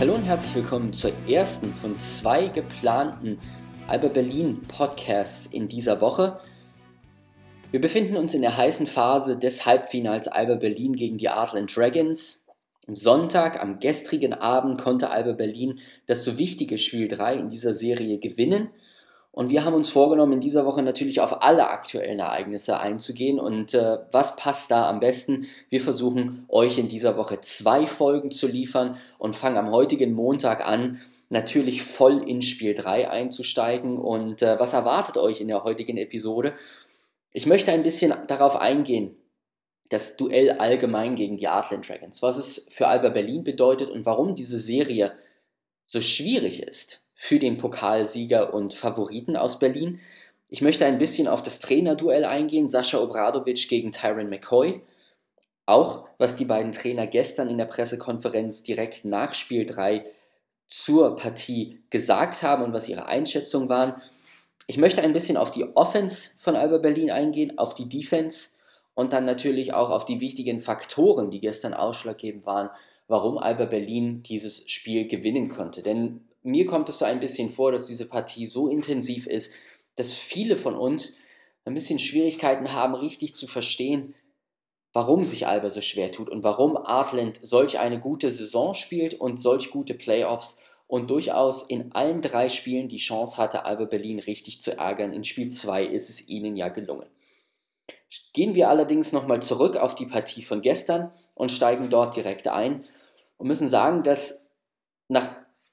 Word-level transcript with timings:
Hallo 0.00 0.14
und 0.14 0.22
herzlich 0.22 0.54
willkommen 0.54 0.94
zur 0.94 1.12
ersten 1.28 1.74
von 1.74 1.98
zwei 1.98 2.46
geplanten 2.46 3.38
Alba 3.86 4.08
Berlin 4.08 4.62
Podcasts 4.62 5.46
in 5.46 5.68
dieser 5.68 6.00
Woche. 6.00 6.40
Wir 7.70 7.82
befinden 7.82 8.16
uns 8.16 8.32
in 8.32 8.40
der 8.40 8.56
heißen 8.56 8.86
Phase 8.86 9.36
des 9.36 9.66
Halbfinals 9.66 10.26
Alba 10.26 10.54
Berlin 10.54 10.94
gegen 10.94 11.18
die 11.18 11.28
Artland 11.28 11.76
Dragons. 11.76 12.46
Am 12.88 12.96
Sonntag, 12.96 13.62
am 13.62 13.78
gestrigen 13.78 14.32
Abend, 14.32 14.80
konnte 14.80 15.10
Alba 15.10 15.32
Berlin 15.32 15.78
das 16.06 16.24
so 16.24 16.38
wichtige 16.38 16.78
Spiel 16.78 17.06
3 17.06 17.36
in 17.36 17.50
dieser 17.50 17.74
Serie 17.74 18.18
gewinnen. 18.18 18.70
Und 19.32 19.48
wir 19.48 19.64
haben 19.64 19.74
uns 19.74 19.88
vorgenommen, 19.88 20.34
in 20.34 20.40
dieser 20.40 20.66
Woche 20.66 20.82
natürlich 20.82 21.20
auf 21.20 21.42
alle 21.42 21.70
aktuellen 21.70 22.18
Ereignisse 22.18 22.80
einzugehen. 22.80 23.38
Und 23.38 23.74
äh, 23.74 23.98
was 24.10 24.34
passt 24.34 24.72
da 24.72 24.88
am 24.88 24.98
besten? 24.98 25.46
Wir 25.68 25.80
versuchen 25.80 26.44
euch 26.48 26.78
in 26.78 26.88
dieser 26.88 27.16
Woche 27.16 27.40
zwei 27.40 27.86
Folgen 27.86 28.32
zu 28.32 28.48
liefern 28.48 28.96
und 29.18 29.36
fangen 29.36 29.56
am 29.56 29.70
heutigen 29.70 30.12
Montag 30.14 30.66
an, 30.66 31.00
natürlich 31.28 31.82
voll 31.82 32.28
in 32.28 32.42
Spiel 32.42 32.74
3 32.74 33.08
einzusteigen. 33.08 33.98
Und 33.98 34.42
äh, 34.42 34.58
was 34.58 34.72
erwartet 34.72 35.16
euch 35.16 35.40
in 35.40 35.46
der 35.46 35.62
heutigen 35.62 35.96
Episode? 35.96 36.54
Ich 37.32 37.46
möchte 37.46 37.70
ein 37.70 37.84
bisschen 37.84 38.12
darauf 38.26 38.56
eingehen, 38.56 39.16
das 39.90 40.16
Duell 40.16 40.52
allgemein 40.52 41.14
gegen 41.14 41.36
die 41.36 41.46
Artland 41.46 41.88
Dragons, 41.88 42.20
was 42.22 42.36
es 42.36 42.66
für 42.68 42.88
Alba 42.88 43.10
Berlin 43.10 43.44
bedeutet 43.44 43.90
und 43.90 44.06
warum 44.06 44.34
diese 44.34 44.58
Serie 44.58 45.12
so 45.86 46.00
schwierig 46.00 46.62
ist 46.62 47.04
für 47.22 47.38
den 47.38 47.58
Pokalsieger 47.58 48.54
und 48.54 48.72
Favoriten 48.72 49.36
aus 49.36 49.58
Berlin. 49.58 50.00
Ich 50.48 50.62
möchte 50.62 50.86
ein 50.86 50.96
bisschen 50.96 51.28
auf 51.28 51.42
das 51.42 51.58
Trainerduell 51.58 52.24
eingehen, 52.24 52.70
Sascha 52.70 52.98
Obradovic 52.98 53.68
gegen 53.68 53.92
Tyron 53.92 54.30
McCoy. 54.30 54.80
Auch 55.66 56.08
was 56.16 56.34
die 56.34 56.46
beiden 56.46 56.72
Trainer 56.72 57.06
gestern 57.06 57.50
in 57.50 57.58
der 57.58 57.66
Pressekonferenz 57.66 58.62
direkt 58.62 59.04
nach 59.04 59.34
Spiel 59.34 59.66
3 59.66 60.02
zur 60.66 61.14
Partie 61.14 61.82
gesagt 61.90 62.42
haben 62.42 62.64
und 62.64 62.72
was 62.72 62.88
ihre 62.88 63.04
Einschätzungen 63.04 63.68
waren. 63.68 64.00
Ich 64.66 64.78
möchte 64.78 65.02
ein 65.02 65.12
bisschen 65.12 65.36
auf 65.36 65.50
die 65.50 65.76
Offense 65.76 66.30
von 66.38 66.56
Alba 66.56 66.78
Berlin 66.78 67.10
eingehen, 67.10 67.58
auf 67.58 67.74
die 67.74 67.88
Defense 67.88 68.52
und 68.94 69.12
dann 69.12 69.26
natürlich 69.26 69.74
auch 69.74 69.90
auf 69.90 70.06
die 70.06 70.22
wichtigen 70.22 70.58
Faktoren, 70.58 71.30
die 71.30 71.40
gestern 71.40 71.74
ausschlaggebend 71.74 72.46
waren, 72.46 72.70
warum 73.08 73.36
Alba 73.36 73.66
Berlin 73.66 74.22
dieses 74.22 74.70
Spiel 74.70 75.06
gewinnen 75.06 75.48
konnte. 75.48 75.82
Denn 75.82 76.29
mir 76.42 76.66
kommt 76.66 76.88
es 76.88 76.98
so 76.98 77.04
ein 77.04 77.20
bisschen 77.20 77.50
vor, 77.50 77.72
dass 77.72 77.86
diese 77.86 78.08
Partie 78.08 78.46
so 78.46 78.68
intensiv 78.68 79.26
ist, 79.26 79.52
dass 79.96 80.12
viele 80.12 80.56
von 80.56 80.74
uns 80.74 81.14
ein 81.64 81.74
bisschen 81.74 81.98
Schwierigkeiten 81.98 82.72
haben, 82.72 82.94
richtig 82.94 83.34
zu 83.34 83.46
verstehen, 83.46 84.14
warum 84.92 85.24
sich 85.24 85.46
Alba 85.46 85.70
so 85.70 85.80
schwer 85.80 86.10
tut 86.10 86.28
und 86.28 86.42
warum 86.42 86.76
Artland 86.76 87.38
solch 87.42 87.78
eine 87.78 88.00
gute 88.00 88.30
Saison 88.30 88.74
spielt 88.74 89.14
und 89.14 89.38
solch 89.38 89.70
gute 89.70 89.94
Playoffs 89.94 90.60
und 90.86 91.10
durchaus 91.10 91.62
in 91.62 91.92
allen 91.92 92.20
drei 92.20 92.48
Spielen 92.48 92.88
die 92.88 92.96
Chance 92.96 93.40
hatte, 93.40 93.64
Alba 93.64 93.84
Berlin 93.84 94.18
richtig 94.18 94.60
zu 94.60 94.76
ärgern. 94.76 95.12
In 95.12 95.22
Spiel 95.22 95.48
2 95.48 95.84
ist 95.84 96.10
es 96.10 96.28
ihnen 96.28 96.56
ja 96.56 96.68
gelungen. 96.68 97.08
Gehen 98.32 98.56
wir 98.56 98.68
allerdings 98.68 99.12
nochmal 99.12 99.40
zurück 99.40 99.76
auf 99.76 99.94
die 99.94 100.06
Partie 100.06 100.42
von 100.42 100.62
gestern 100.62 101.12
und 101.34 101.52
steigen 101.52 101.90
dort 101.90 102.16
direkt 102.16 102.48
ein 102.48 102.84
und 103.36 103.46
müssen 103.46 103.68
sagen, 103.68 104.02
dass 104.02 104.48
nach 105.06 105.30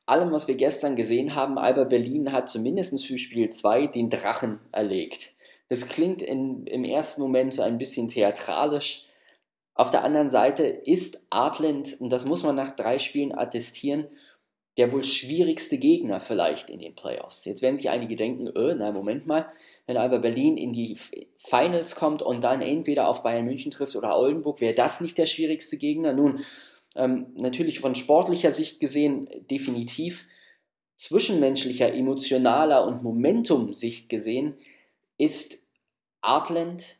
allem, 0.07 0.31
was 0.31 0.47
wir 0.47 0.55
gestern 0.55 0.95
gesehen 0.95 1.35
haben, 1.35 1.57
Alba 1.57 1.83
Berlin 1.83 2.31
hat 2.31 2.49
zumindest 2.49 3.05
für 3.05 3.17
Spiel 3.17 3.49
2 3.49 3.87
den 3.87 4.09
Drachen 4.09 4.59
erlegt. 4.71 5.33
Das 5.69 5.87
klingt 5.87 6.21
in, 6.21 6.65
im 6.65 6.83
ersten 6.83 7.21
Moment 7.21 7.53
so 7.53 7.61
ein 7.61 7.77
bisschen 7.77 8.07
theatralisch. 8.07 9.05
Auf 9.75 9.91
der 9.91 10.03
anderen 10.03 10.29
Seite 10.29 10.63
ist 10.65 11.19
Artland, 11.29 11.99
und 11.99 12.11
das 12.11 12.25
muss 12.25 12.41
man 12.41 12.55
nach 12.55 12.71
drei 12.71 12.99
Spielen 12.99 13.37
attestieren, 13.37 14.07
der 14.77 14.91
wohl 14.91 15.03
schwierigste 15.03 15.77
Gegner 15.77 16.19
vielleicht 16.19 16.69
in 16.69 16.79
den 16.79 16.95
Playoffs. 16.95 17.45
Jetzt 17.45 17.61
werden 17.61 17.75
sich 17.75 17.89
einige 17.89 18.15
denken, 18.15 18.47
öh, 18.55 18.75
na 18.77 18.91
Moment 18.91 19.25
mal, 19.25 19.49
wenn 19.87 19.97
Alba 19.97 20.19
Berlin 20.19 20.55
in 20.55 20.71
die 20.71 20.95
Finals 21.35 21.95
kommt 21.95 22.21
und 22.21 22.43
dann 22.43 22.61
entweder 22.61 23.07
auf 23.07 23.23
Bayern 23.23 23.45
München 23.45 23.71
trifft 23.71 23.95
oder 23.95 24.17
Oldenburg, 24.17 24.61
wäre 24.61 24.75
das 24.75 25.01
nicht 25.01 25.17
der 25.17 25.25
schwierigste 25.25 25.77
Gegner? 25.77 26.13
Nun, 26.13 26.39
ähm, 26.97 27.27
natürlich 27.35 27.79
von 27.79 27.95
sportlicher 27.95 28.51
Sicht 28.51 28.79
gesehen 28.79 29.29
definitiv, 29.49 30.25
zwischenmenschlicher, 30.95 31.93
emotionaler 31.93 32.85
und 32.85 33.03
Momentum-Sicht 33.03 34.09
gesehen 34.09 34.55
ist 35.17 35.67
Artland 36.21 36.97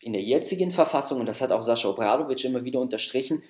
in 0.00 0.12
der 0.12 0.22
jetzigen 0.22 0.70
Verfassung, 0.70 1.20
und 1.20 1.26
das 1.26 1.40
hat 1.40 1.52
auch 1.52 1.62
Sascha 1.62 1.88
Obradovic 1.88 2.44
immer 2.44 2.64
wieder 2.64 2.80
unterstrichen, 2.80 3.42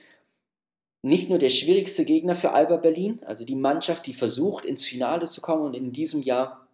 nicht 1.02 1.28
nur 1.28 1.38
der 1.38 1.50
schwierigste 1.50 2.04
Gegner 2.04 2.34
für 2.34 2.52
Alba 2.52 2.76
Berlin, 2.76 3.20
also 3.24 3.44
die 3.44 3.54
Mannschaft, 3.54 4.06
die 4.06 4.12
versucht, 4.12 4.64
ins 4.64 4.84
Finale 4.84 5.26
zu 5.26 5.40
kommen 5.40 5.64
und 5.64 5.74
in 5.74 5.92
diesem 5.92 6.22
Jahr 6.22 6.66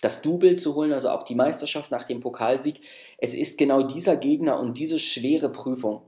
das 0.00 0.22
Double 0.22 0.56
zu 0.56 0.74
holen, 0.74 0.92
also 0.92 1.10
auch 1.10 1.22
die 1.22 1.34
Meisterschaft 1.34 1.90
nach 1.90 2.02
dem 2.04 2.20
Pokalsieg. 2.20 2.80
Es 3.18 3.34
ist 3.34 3.56
genau 3.56 3.82
dieser 3.82 4.16
Gegner 4.16 4.58
und 4.58 4.78
diese 4.78 4.98
schwere 4.98 5.50
Prüfung, 5.50 6.02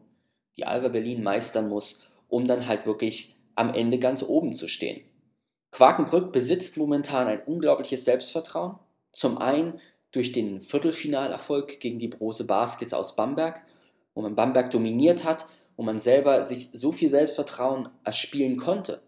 die 0.57 0.65
Alba 0.65 0.89
Berlin 0.89 1.23
meistern 1.23 1.69
muss, 1.69 2.01
um 2.29 2.47
dann 2.47 2.67
halt 2.67 2.87
wirklich 2.87 3.37
am 3.55 3.73
Ende 3.73 3.99
ganz 3.99 4.23
oben 4.23 4.53
zu 4.55 4.69
stehen. 4.69 5.03
Quakenbrück 5.73 6.33
besitzt 6.33 6.77
momentan 6.77 7.27
ein 7.27 7.43
unglaubliches 7.43 8.05
Selbstvertrauen. 8.05 8.79
Zum 9.13 9.39
einen 9.39 9.81
durch 10.13 10.33
den 10.33 10.61
Viertelfinalerfolg 10.61 11.81
gegen 11.81 11.99
die 11.99 12.09
Brose 12.09 12.45
Baskets 12.45 12.95
aus 12.95 13.17
Bamberg, 13.17 13.61
wo 14.15 14.23
man 14.23 14.35
Bamberg 14.35 14.71
dominiert 14.71 15.25
hat, 15.25 15.47
wo 15.77 15.83
man 15.83 15.99
selber 15.99 16.45
sich 16.45 16.71
so 16.73 16.93
viel 16.93 17.11
Selbstvertrauen 17.11 17.89
erspielen 18.05 18.57
konnte, 18.57 19.03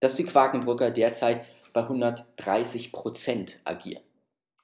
dass 0.00 0.14
die 0.14 0.24
Quakenbrücker 0.24 0.90
derzeit 0.90 1.44
bei 1.72 1.82
130 1.82 2.92
Prozent 2.92 3.60
agieren. 3.64 4.02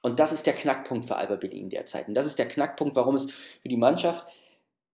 Und 0.01 0.19
das 0.19 0.31
ist 0.31 0.47
der 0.47 0.53
Knackpunkt 0.53 1.05
für 1.05 1.17
Alba 1.17 1.35
Berlin 1.35 1.69
derzeit. 1.69 2.07
Und 2.07 2.15
das 2.15 2.25
ist 2.25 2.39
der 2.39 2.47
Knackpunkt, 2.47 2.95
warum 2.95 3.15
es 3.15 3.29
für 3.29 3.69
die 3.69 3.77
Mannschaft 3.77 4.27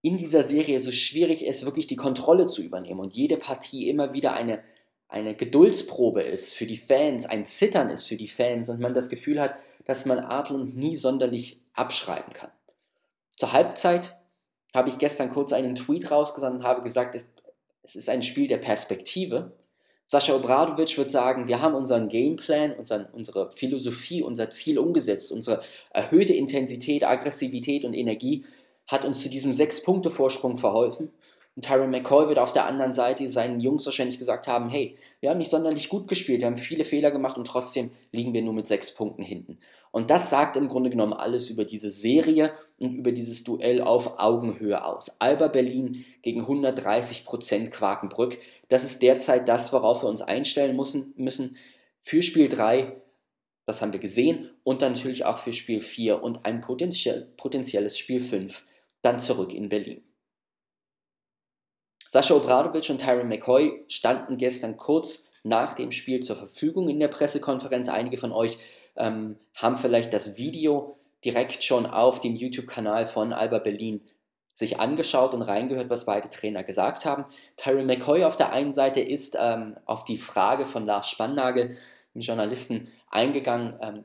in 0.02 0.16
dieser 0.16 0.44
Serie 0.46 0.80
so 0.80 0.92
schwierig 0.92 1.44
ist, 1.44 1.64
wirklich 1.64 1.86
die 1.86 1.96
Kontrolle 1.96 2.46
zu 2.46 2.62
übernehmen 2.62 3.00
und 3.00 3.14
jede 3.14 3.36
Partie 3.36 3.88
immer 3.88 4.12
wieder 4.12 4.32
eine, 4.32 4.62
eine 5.08 5.34
Geduldsprobe 5.34 6.22
ist 6.22 6.54
für 6.54 6.66
die 6.66 6.76
Fans, 6.76 7.26
ein 7.26 7.44
Zittern 7.44 7.90
ist 7.90 8.06
für 8.06 8.16
die 8.16 8.28
Fans 8.28 8.68
und 8.68 8.80
man 8.80 8.94
das 8.94 9.08
Gefühl 9.08 9.40
hat, 9.40 9.56
dass 9.84 10.06
man 10.06 10.18
Adland 10.18 10.76
nie 10.76 10.96
sonderlich 10.96 11.62
abschreiben 11.72 12.32
kann. 12.32 12.50
Zur 13.36 13.52
Halbzeit 13.52 14.18
habe 14.74 14.90
ich 14.90 14.98
gestern 14.98 15.30
kurz 15.30 15.52
einen 15.52 15.74
Tweet 15.74 16.10
rausgesandt 16.10 16.60
und 16.60 16.64
habe 16.64 16.82
gesagt, 16.82 17.18
es 17.82 17.96
ist 17.96 18.08
ein 18.08 18.22
Spiel 18.22 18.48
der 18.48 18.58
Perspektive. 18.58 19.52
Sascha 20.04 20.34
Obradovic 20.34 20.96
wird 20.96 21.10
sagen, 21.10 21.48
wir 21.48 21.60
haben 21.60 21.74
unseren 21.74 22.08
Gameplan, 22.08 22.72
unseren, 22.72 23.06
unsere 23.12 23.50
Philosophie, 23.50 24.22
unser 24.22 24.50
Ziel 24.50 24.78
umgesetzt, 24.78 25.32
unsere 25.32 25.62
erhöhte 25.90 26.32
Intensität, 26.32 27.04
Aggressivität 27.04 27.84
und 27.84 27.94
Energie 27.94 28.44
hat 28.88 29.04
uns 29.04 29.22
zu 29.22 29.28
diesem 29.28 29.52
Sechs-Punkte-Vorsprung 29.52 30.58
verholfen. 30.58 31.12
Und 31.54 31.64
Tyron 31.64 31.90
McCoy 31.90 32.28
wird 32.28 32.38
auf 32.38 32.52
der 32.52 32.66
anderen 32.66 32.92
Seite 32.92 33.28
seinen 33.28 33.60
Jungs 33.60 33.84
wahrscheinlich 33.84 34.18
gesagt 34.18 34.46
haben, 34.46 34.68
hey, 34.68 34.96
wir 35.20 35.30
haben 35.30 35.38
nicht 35.38 35.50
sonderlich 35.50 35.88
gut 35.88 36.08
gespielt, 36.08 36.40
wir 36.40 36.46
haben 36.46 36.56
viele 36.56 36.84
Fehler 36.84 37.10
gemacht 37.10 37.36
und 37.36 37.46
trotzdem 37.46 37.90
liegen 38.12 38.32
wir 38.32 38.42
nur 38.42 38.54
mit 38.54 38.66
sechs 38.66 38.94
Punkten 38.94 39.22
hinten. 39.22 39.58
Und 39.90 40.10
das 40.10 40.30
sagt 40.30 40.56
im 40.56 40.68
Grunde 40.68 40.90
genommen 40.90 41.14
alles 41.14 41.50
über 41.50 41.64
diese 41.64 41.90
Serie 41.90 42.52
und 42.78 42.94
über 42.94 43.10
dieses 43.10 43.42
Duell 43.42 43.82
auf 43.82 44.20
Augenhöhe 44.20 44.84
aus. 44.84 45.20
Alba 45.20 45.48
Berlin 45.48 46.04
gegen 46.22 46.44
130% 46.44 47.70
Quakenbrück. 47.70 48.38
Das 48.68 48.84
ist 48.84 49.02
derzeit 49.02 49.48
das, 49.48 49.72
worauf 49.72 50.04
wir 50.04 50.08
uns 50.08 50.22
einstellen 50.22 50.76
müssen, 51.16 51.56
für 52.00 52.22
Spiel 52.22 52.48
3. 52.48 53.00
Das 53.66 53.82
haben 53.82 53.92
wir 53.92 54.00
gesehen. 54.00 54.50
Und 54.62 54.82
dann 54.82 54.92
natürlich 54.92 55.24
auch 55.24 55.38
für 55.38 55.52
Spiel 55.52 55.80
4 55.80 56.22
und 56.22 56.46
ein 56.46 56.60
potenziell, 56.60 57.32
potenzielles 57.36 57.98
Spiel 57.98 58.20
5 58.20 58.64
dann 59.02 59.20
zurück 59.20 59.52
in 59.52 59.68
Berlin. 59.68 60.04
Sascha 62.06 62.34
Obradovic 62.34 62.88
und 62.88 63.00
Tyron 63.00 63.28
McCoy 63.28 63.84
standen 63.88 64.38
gestern 64.38 64.76
kurz 64.76 65.28
nach 65.42 65.74
dem 65.74 65.92
Spiel 65.92 66.20
zur 66.20 66.36
Verfügung 66.36 66.88
in 66.88 66.98
der 66.98 67.08
Pressekonferenz. 67.08 67.88
Einige 67.88 68.16
von 68.16 68.32
euch 68.32 68.58
ähm, 68.96 69.38
haben 69.54 69.76
vielleicht 69.76 70.12
das 70.12 70.36
Video 70.36 70.98
direkt 71.24 71.62
schon 71.64 71.86
auf 71.86 72.20
dem 72.20 72.36
YouTube-Kanal 72.36 73.06
von 73.06 73.32
Alba 73.32 73.58
Berlin 73.58 74.00
sich 74.54 74.80
angeschaut 74.80 75.34
und 75.34 75.42
reingehört, 75.42 75.88
was 75.88 76.04
beide 76.04 76.30
Trainer 76.30 76.64
gesagt 76.64 77.04
haben. 77.04 77.26
Tyron 77.56 77.86
McCoy 77.86 78.24
auf 78.24 78.36
der 78.36 78.52
einen 78.52 78.72
Seite 78.72 79.00
ist 79.00 79.36
ähm, 79.38 79.76
auf 79.84 80.04
die 80.04 80.16
Frage 80.16 80.66
von 80.66 80.84
Lars 80.84 81.08
Spannagel, 81.08 81.76
dem 82.14 82.22
Journalisten, 82.22 82.90
eingegangen, 83.10 83.78
ähm, 83.80 84.04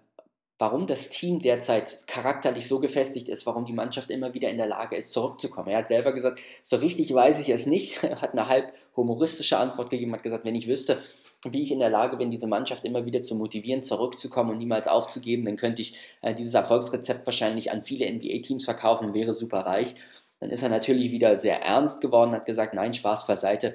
warum 0.63 0.88
das 0.88 1.10
Team 1.10 1.39
derzeit 1.39 2.07
charakterlich 2.07 2.69
so 2.69 2.80
gefestigt 2.80 3.27
ist, 3.27 3.45
warum 3.45 3.65
die 3.65 3.74
Mannschaft 3.74 4.10
immer 4.10 4.33
wieder 4.33 4.50
in 4.50 4.56
der 4.56 4.68
Lage 4.68 4.95
ist, 4.95 5.12
zurückzukommen. 5.12 5.68
Er 5.68 5.80
hat 5.80 5.89
selber 5.89 6.13
gesagt, 6.13 6.39
so 6.63 6.77
richtig 6.77 7.13
weiß 7.13 7.39
ich 7.39 7.50
es 7.50 7.65
nicht, 7.65 8.01
hat 8.21 8.31
eine 8.31 8.48
halb 8.48 8.71
humoristische 8.95 9.57
Antwort 9.57 9.89
gegeben, 9.89 10.13
hat 10.13 10.24
gesagt, 10.24 10.45
wenn 10.45 10.56
ich 10.56 10.69
wüsste, 10.69 11.00
wie 11.44 11.63
ich 11.63 11.74
in 11.74 11.80
der 11.80 11.89
Lage 11.89 12.15
bin, 12.15 12.31
diese 12.31 12.48
Mannschaft 12.48 12.86
immer 12.86 13.06
wieder 13.06 13.21
zu 13.21 13.36
motivieren, 13.36 13.83
zurückzukommen 13.83 14.51
und 14.51 14.57
niemals 14.57 14.88
aufzugeben, 14.88 15.44
dann 15.44 15.57
könnte 15.57 15.81
ich 15.81 15.98
äh, 16.21 16.33
dieses 16.33 16.54
Erfolgsrezept 16.54 17.25
wahrscheinlich 17.25 17.69
an 17.69 17.81
viele 17.81 18.10
NBA-Teams 18.10 18.63
verkaufen, 18.63 19.13
wäre 19.13 19.33
super 19.33 19.65
reich. 19.65 19.95
Dann 20.39 20.50
ist 20.50 20.63
er 20.63 20.69
natürlich 20.69 21.12
wieder 21.12 21.38
sehr 21.38 21.62
ernst 21.62 22.00
geworden, 22.00 22.31
hat 22.31 22.45
gesagt, 22.45 22.74
nein, 22.74 22.94
Spaß 22.94 23.27
beiseite. 23.27 23.74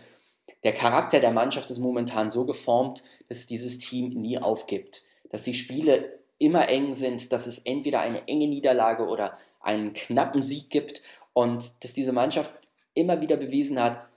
Der 0.65 0.73
Charakter 0.73 1.21
der 1.21 1.33
Mannschaft 1.33 1.69
ist 1.71 1.81
momentan 1.81 2.31
so 2.31 2.47
geformt, 2.47 3.03
dass 3.29 3.45
dieses 3.45 3.77
Team 3.77 4.09
nie 4.09 4.39
aufgibt, 4.39 5.03
dass 5.29 5.43
die 5.43 5.53
Spiele 5.53 6.18
immer 6.39 6.69
eng 6.69 6.95
sind, 6.95 7.33
dass 7.33 7.47
es 7.47 7.59
entweder 7.61 8.01
eine 8.01 8.27
enge 8.29 8.47
Niederlage 8.47 9.07
oder 9.07 9.37
einen 9.61 9.93
knappen 9.93 10.43
Sieg 10.43 10.71
gibt 10.71 11.03
und 11.33 11.85
dass 11.85 11.93
diese 11.93 12.13
Mannschaft 12.13 12.55
immer 12.95 13.21
wieder 13.21 13.37
bewiesen 13.37 13.81
hat, 13.81 14.09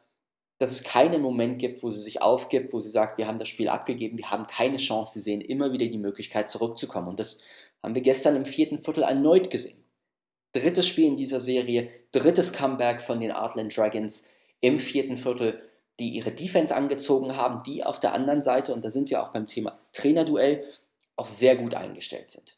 dass 0.59 0.71
es 0.71 0.83
keinen 0.83 1.21
Moment 1.23 1.57
gibt, 1.57 1.81
wo 1.81 1.89
sie 1.89 2.01
sich 2.01 2.21
aufgibt, 2.21 2.71
wo 2.71 2.79
sie 2.79 2.91
sagt, 2.91 3.17
wir 3.17 3.27
haben 3.27 3.39
das 3.39 3.49
Spiel 3.49 3.67
abgegeben, 3.67 4.17
wir 4.17 4.29
haben 4.29 4.45
keine 4.45 4.77
Chance, 4.77 5.13
sie 5.13 5.21
sehen 5.21 5.41
immer 5.41 5.73
wieder 5.73 5.87
die 5.87 5.97
Möglichkeit 5.97 6.49
zurückzukommen. 6.49 7.07
Und 7.07 7.19
das 7.19 7.39
haben 7.81 7.95
wir 7.95 8.03
gestern 8.03 8.35
im 8.35 8.45
vierten 8.45 8.77
Viertel 8.77 9.03
erneut 9.03 9.49
gesehen. 9.49 9.83
Drittes 10.53 10.87
Spiel 10.87 11.07
in 11.07 11.17
dieser 11.17 11.39
Serie, 11.39 11.89
drittes 12.11 12.53
Comeback 12.53 13.01
von 13.01 13.19
den 13.19 13.31
Artland 13.31 13.75
Dragons 13.75 14.27
im 14.59 14.77
vierten 14.77 15.17
Viertel, 15.17 15.61
die 15.99 16.09
ihre 16.09 16.31
Defense 16.31 16.75
angezogen 16.75 17.37
haben, 17.37 17.63
die 17.63 17.83
auf 17.83 17.99
der 17.99 18.13
anderen 18.13 18.41
Seite, 18.41 18.73
und 18.73 18.85
da 18.85 18.91
sind 18.91 19.09
wir 19.09 19.23
auch 19.23 19.29
beim 19.29 19.47
Thema 19.47 19.79
Trainerduell, 19.93 20.63
auch 21.21 21.27
sehr 21.27 21.55
gut 21.55 21.75
eingestellt 21.75 22.31
sind. 22.31 22.57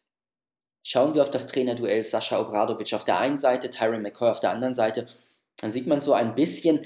Schauen 0.84 1.14
wir 1.14 1.22
auf 1.22 1.32
das 1.32 1.48
Trainerduell 1.48 2.02
Sascha 2.02 2.40
Obradovic 2.40 2.94
auf 2.94 3.04
der 3.04 3.20
einen 3.20 3.38
Seite, 3.38 3.70
Tyron 3.70 4.02
McCoy 4.02 4.30
auf 4.30 4.40
der 4.40 4.52
anderen 4.52 4.74
Seite, 4.74 5.08
dann 5.58 5.72
sieht 5.72 5.88
man 5.88 6.02
so 6.02 6.14
ein 6.14 6.36
bisschen 6.36 6.86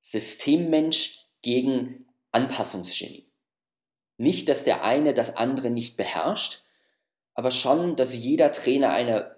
Systemmensch 0.00 1.26
gegen 1.42 2.06
Anpassungsgenie. 2.32 3.28
Nicht, 4.16 4.48
dass 4.48 4.64
der 4.64 4.84
eine 4.84 5.14
das 5.14 5.36
andere 5.36 5.70
nicht 5.70 5.96
beherrscht, 5.96 6.62
aber 7.34 7.50
schon, 7.50 7.96
dass 7.96 8.14
jeder 8.14 8.52
Trainer 8.52 8.90
eine, 8.90 9.36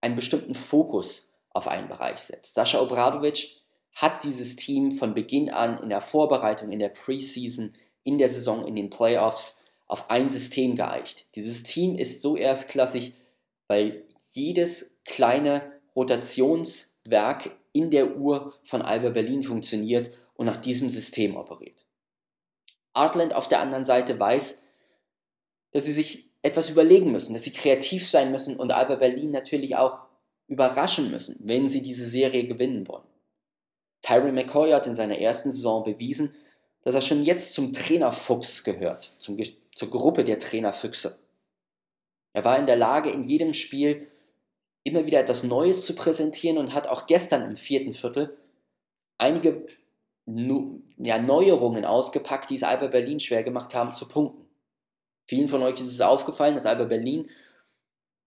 einen 0.00 0.16
bestimmten 0.16 0.54
Fokus 0.54 1.34
auf 1.50 1.68
einen 1.68 1.88
Bereich 1.88 2.18
setzt. 2.18 2.54
Sascha 2.54 2.80
Obradovic 2.80 3.62
hat 3.94 4.24
dieses 4.24 4.56
Team 4.56 4.92
von 4.92 5.12
Beginn 5.12 5.50
an 5.50 5.78
in 5.82 5.90
der 5.90 6.00
Vorbereitung, 6.00 6.70
in 6.70 6.78
der 6.78 6.88
Preseason, 6.88 7.74
in 8.02 8.18
der 8.18 8.28
Saison, 8.28 8.66
in 8.66 8.76
den 8.76 8.90
Playoffs 8.90 9.61
auf 9.92 10.08
ein 10.08 10.30
System 10.30 10.74
geeicht. 10.74 11.26
Dieses 11.36 11.64
Team 11.64 11.96
ist 11.96 12.22
so 12.22 12.34
erstklassig, 12.34 13.12
weil 13.68 14.06
jedes 14.32 14.96
kleine 15.04 15.70
Rotationswerk 15.94 17.50
in 17.72 17.90
der 17.90 18.16
Uhr 18.16 18.54
von 18.64 18.80
Alba 18.80 19.10
Berlin 19.10 19.42
funktioniert 19.42 20.10
und 20.32 20.46
nach 20.46 20.56
diesem 20.56 20.88
System 20.88 21.36
operiert. 21.36 21.84
Artland 22.94 23.34
auf 23.34 23.48
der 23.48 23.60
anderen 23.60 23.84
Seite 23.84 24.18
weiß, 24.18 24.62
dass 25.72 25.84
sie 25.84 25.92
sich 25.92 26.32
etwas 26.40 26.70
überlegen 26.70 27.12
müssen, 27.12 27.34
dass 27.34 27.44
sie 27.44 27.52
kreativ 27.52 28.08
sein 28.08 28.32
müssen 28.32 28.56
und 28.56 28.72
Alba 28.72 28.94
Berlin 28.94 29.30
natürlich 29.30 29.76
auch 29.76 30.06
überraschen 30.48 31.10
müssen, 31.10 31.36
wenn 31.40 31.68
sie 31.68 31.82
diese 31.82 32.06
Serie 32.06 32.46
gewinnen 32.46 32.88
wollen. 32.88 33.06
Tyrone 34.00 34.32
McCoy 34.32 34.70
hat 34.70 34.86
in 34.86 34.94
seiner 34.94 35.18
ersten 35.18 35.52
Saison 35.52 35.84
bewiesen, 35.84 36.34
dass 36.82 36.94
er 36.94 37.02
schon 37.02 37.22
jetzt 37.22 37.52
zum 37.52 37.74
Trainerfuchs 37.74 38.64
gehört, 38.64 39.12
zum, 39.18 39.36
zur 39.74 39.90
Gruppe 39.90 40.24
der 40.24 40.38
Trainerfüchse. 40.38 41.18
Er 42.32 42.44
war 42.44 42.58
in 42.58 42.66
der 42.66 42.76
Lage, 42.76 43.10
in 43.10 43.24
jedem 43.24 43.54
Spiel 43.54 44.08
immer 44.84 45.06
wieder 45.06 45.20
etwas 45.20 45.44
Neues 45.44 45.84
zu 45.86 45.94
präsentieren 45.94 46.58
und 46.58 46.74
hat 46.74 46.88
auch 46.88 47.06
gestern 47.06 47.42
im 47.42 47.56
vierten 47.56 47.92
Viertel 47.92 48.36
einige 49.18 49.66
ja, 50.26 51.18
Neuerungen 51.18 51.84
ausgepackt, 51.84 52.50
die 52.50 52.56
es 52.56 52.62
Alba 52.62 52.88
Berlin 52.88 53.20
schwer 53.20 53.42
gemacht 53.42 53.74
haben 53.74 53.94
zu 53.94 54.08
punkten. 54.08 54.48
Vielen 55.26 55.48
von 55.48 55.62
euch 55.62 55.80
ist 55.80 55.92
es 55.92 56.00
aufgefallen, 56.00 56.54
dass 56.54 56.66
Alba 56.66 56.84
Berlin 56.84 57.28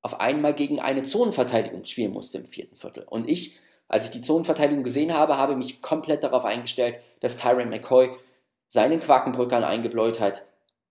auf 0.01 0.19
einmal 0.19 0.53
gegen 0.53 0.79
eine 0.79 1.03
Zonenverteidigung 1.03 1.83
spielen 1.83 2.13
musste 2.13 2.37
im 2.37 2.45
vierten 2.45 2.75
Viertel. 2.75 3.05
Und 3.09 3.29
ich, 3.29 3.59
als 3.87 4.05
ich 4.05 4.11
die 4.11 4.21
Zonenverteidigung 4.21 4.83
gesehen 4.83 5.13
habe, 5.13 5.37
habe 5.37 5.55
mich 5.55 5.81
komplett 5.81 6.23
darauf 6.23 6.45
eingestellt, 6.45 6.99
dass 7.21 7.37
Tyron 7.37 7.69
McCoy 7.69 8.09
seinen 8.67 8.99
Quakenbrückern 8.99 9.63
eingebläut 9.63 10.19
hat, 10.19 10.45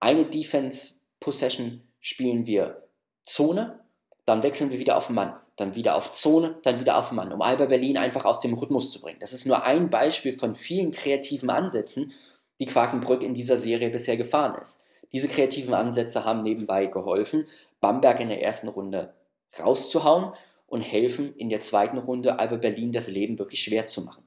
eine 0.05 0.25
Defense-Possession 0.25 1.81
spielen 1.99 2.45
wir 2.45 2.83
Zone, 3.25 3.79
dann 4.25 4.43
wechseln 4.43 4.71
wir 4.71 4.77
wieder 4.77 4.97
auf 4.97 5.09
Mann, 5.09 5.35
dann 5.55 5.73
wieder 5.73 5.95
auf 5.95 6.11
Zone, 6.11 6.59
dann 6.61 6.79
wieder 6.79 6.99
auf 6.99 7.11
Mann, 7.11 7.33
um 7.33 7.41
Alba 7.41 7.65
Berlin 7.65 7.97
einfach 7.97 8.23
aus 8.23 8.39
dem 8.39 8.53
Rhythmus 8.53 8.91
zu 8.91 9.01
bringen. 9.01 9.17
Das 9.19 9.33
ist 9.33 9.47
nur 9.47 9.63
ein 9.63 9.89
Beispiel 9.89 10.33
von 10.33 10.53
vielen 10.53 10.91
kreativen 10.91 11.49
Ansätzen, 11.49 12.13
die 12.59 12.67
Quakenbrück 12.67 13.23
in 13.23 13.33
dieser 13.33 13.57
Serie 13.57 13.89
bisher 13.89 14.15
gefahren 14.15 14.61
ist. 14.61 14.83
Diese 15.11 15.27
kreativen 15.27 15.73
Ansätze 15.73 16.23
haben 16.23 16.41
nebenbei 16.41 16.85
geholfen, 16.85 17.47
Bamberg 17.81 18.19
in 18.19 18.29
der 18.29 18.43
ersten 18.43 18.67
Runde 18.67 19.15
rauszuhauen 19.59 20.33
und 20.67 20.81
helfen 20.81 21.35
in 21.35 21.49
der 21.49 21.61
zweiten 21.61 21.97
Runde 21.97 22.37
Alba 22.37 22.57
Berlin 22.57 22.91
das 22.91 23.07
Leben 23.07 23.39
wirklich 23.39 23.63
schwer 23.63 23.87
zu 23.87 24.03
machen. 24.03 24.23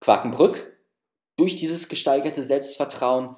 Quakenbrück 0.00 0.76
durch 1.36 1.56
dieses 1.56 1.88
gesteigerte 1.88 2.42
Selbstvertrauen, 2.42 3.36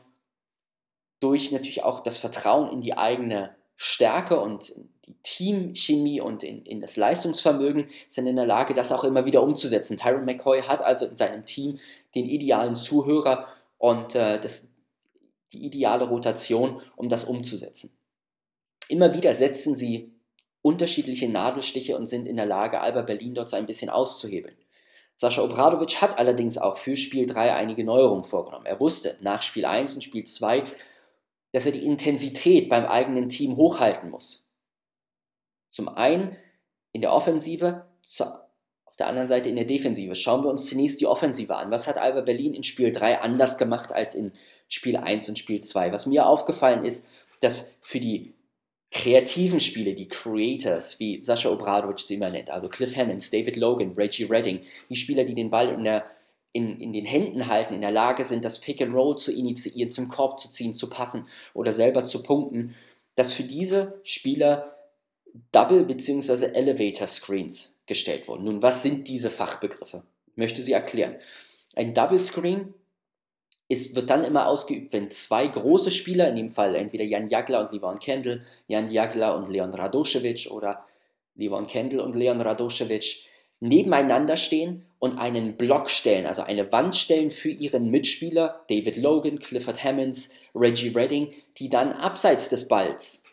durch 1.24 1.52
natürlich 1.52 1.82
auch 1.82 2.00
das 2.00 2.18
Vertrauen 2.18 2.70
in 2.70 2.82
die 2.82 2.98
eigene 2.98 3.56
Stärke 3.76 4.38
und 4.38 4.74
die 5.06 5.14
Teamchemie 5.22 6.20
und 6.20 6.42
in, 6.42 6.66
in, 6.66 6.82
das 6.82 6.98
Leistungsvermögen 6.98 7.86
sind 8.08 8.26
in 8.26 8.36
der 8.36 8.44
Lage, 8.44 8.74
das 8.74 8.92
auch 8.92 9.04
immer 9.04 9.24
wieder 9.24 9.42
umzusetzen. 9.42 9.96
Tyron 9.96 10.26
McCoy 10.26 10.60
hat 10.60 10.82
also 10.82 11.06
in 11.06 11.16
seinem 11.16 11.46
Team 11.46 11.78
den 12.14 12.26
idealen 12.26 12.74
Zuhörer 12.74 13.48
und 13.78 14.14
äh, 14.14 14.38
das, 14.38 14.68
die 15.54 15.64
ideale 15.64 16.06
Rotation, 16.06 16.82
um 16.94 17.08
das 17.08 17.24
umzusetzen. 17.24 17.96
Immer 18.88 19.14
wieder 19.14 19.32
setzen 19.32 19.74
sie 19.74 20.12
unterschiedliche 20.60 21.30
Nadelstiche 21.30 21.96
und 21.96 22.06
sind 22.06 22.26
in 22.26 22.36
der 22.36 22.46
Lage, 22.46 22.82
Alba 22.82 23.00
Berlin 23.00 23.32
dort 23.32 23.48
so 23.48 23.56
ein 23.56 23.66
bisschen 23.66 23.88
auszuhebeln. 23.88 24.56
Sascha 25.16 25.42
Obradovic 25.42 26.02
hat 26.02 26.18
allerdings 26.18 26.58
auch 26.58 26.76
für 26.76 26.96
Spiel 26.96 27.24
3 27.24 27.54
einige 27.54 27.82
Neuerungen 27.82 28.24
vorgenommen. 28.24 28.66
Er 28.66 28.78
wusste 28.78 29.16
nach 29.20 29.40
Spiel 29.42 29.64
1 29.64 29.94
und 29.94 30.02
Spiel 30.02 30.24
2, 30.24 30.64
dass 31.54 31.66
er 31.66 31.72
die 31.72 31.86
Intensität 31.86 32.68
beim 32.68 32.84
eigenen 32.84 33.28
Team 33.28 33.56
hochhalten 33.56 34.10
muss. 34.10 34.50
Zum 35.70 35.88
einen 35.88 36.36
in 36.90 37.00
der 37.00 37.12
Offensive, 37.12 37.86
auf 38.84 38.96
der 38.98 39.06
anderen 39.06 39.28
Seite 39.28 39.50
in 39.50 39.54
der 39.54 39.64
Defensive. 39.64 40.16
Schauen 40.16 40.42
wir 40.42 40.50
uns 40.50 40.68
zunächst 40.68 41.00
die 41.00 41.06
Offensive 41.06 41.54
an. 41.54 41.70
Was 41.70 41.86
hat 41.86 41.96
Alba 41.96 42.22
Berlin 42.22 42.54
in 42.54 42.64
Spiel 42.64 42.90
3 42.90 43.20
anders 43.20 43.56
gemacht 43.56 43.92
als 43.92 44.16
in 44.16 44.32
Spiel 44.68 44.96
1 44.96 45.28
und 45.28 45.38
Spiel 45.38 45.62
2? 45.62 45.92
Was 45.92 46.06
mir 46.06 46.26
aufgefallen 46.26 46.84
ist, 46.84 47.06
dass 47.40 47.76
für 47.82 48.00
die 48.00 48.34
kreativen 48.90 49.60
Spiele, 49.60 49.94
die 49.94 50.08
Creators, 50.08 50.98
wie 50.98 51.22
Sascha 51.22 51.50
Obradovic 51.50 52.00
sie 52.00 52.14
immer 52.14 52.30
nennt, 52.30 52.50
also 52.50 52.68
Cliff 52.68 52.96
Hammonds, 52.96 53.30
David 53.30 53.54
Logan, 53.54 53.92
Reggie 53.92 54.24
Redding, 54.24 54.60
die 54.88 54.96
Spieler, 54.96 55.22
die 55.22 55.34
den 55.34 55.50
Ball 55.50 55.68
in 55.68 55.84
der 55.84 56.04
in, 56.54 56.80
in 56.80 56.92
den 56.92 57.04
Händen 57.04 57.48
halten, 57.48 57.74
in 57.74 57.80
der 57.80 57.90
Lage 57.90 58.22
sind, 58.24 58.44
das 58.44 58.60
Pick 58.60 58.80
and 58.80 58.94
Roll 58.94 59.18
zu 59.18 59.32
initiieren, 59.32 59.90
zum 59.90 60.08
Korb 60.08 60.38
zu 60.38 60.48
ziehen, 60.48 60.72
zu 60.72 60.88
passen 60.88 61.26
oder 61.52 61.72
selber 61.72 62.04
zu 62.04 62.22
punkten, 62.22 62.76
dass 63.16 63.32
für 63.32 63.42
diese 63.42 64.00
Spieler 64.04 64.76
Double- 65.50 65.84
bzw. 65.84 66.46
Elevator 66.54 67.08
Screens 67.08 67.76
gestellt 67.86 68.28
wurden. 68.28 68.44
Nun, 68.44 68.62
was 68.62 68.84
sind 68.84 69.08
diese 69.08 69.30
Fachbegriffe? 69.30 70.04
Ich 70.28 70.36
möchte 70.36 70.62
sie 70.62 70.72
erklären. 70.72 71.16
Ein 71.74 71.92
Double 71.92 72.20
Screen 72.20 72.72
ist, 73.66 73.96
wird 73.96 74.08
dann 74.08 74.22
immer 74.22 74.46
ausgeübt, 74.46 74.92
wenn 74.92 75.10
zwei 75.10 75.48
große 75.48 75.90
Spieler, 75.90 76.28
in 76.28 76.36
dem 76.36 76.48
Fall 76.48 76.76
entweder 76.76 77.02
Jan 77.02 77.28
Jagler 77.28 77.62
und 77.62 77.72
Livon 77.72 77.98
Kendall, 77.98 78.46
Jan 78.68 78.92
Jagler 78.92 79.36
und 79.36 79.48
Leon 79.48 79.74
Radoschewitsch 79.74 80.48
oder 80.52 80.86
Livon 81.34 81.66
Kendall 81.66 81.98
und 81.98 82.14
Leon 82.14 82.40
Radoschewitsch 82.40 83.26
nebeneinander 83.60 84.36
stehen 84.36 84.84
und 84.98 85.18
einen 85.18 85.56
Block 85.56 85.90
stellen, 85.90 86.26
also 86.26 86.42
eine 86.42 86.72
Wand 86.72 86.96
stellen 86.96 87.30
für 87.30 87.50
ihren 87.50 87.90
Mitspieler, 87.90 88.64
David 88.68 88.96
Logan, 88.96 89.38
Clifford 89.38 89.82
Hammonds, 89.82 90.30
Reggie 90.54 90.88
Redding, 90.88 91.32
die 91.58 91.68
dann 91.68 91.92
abseits 91.92 92.48
des 92.48 92.68
Balls 92.68 93.24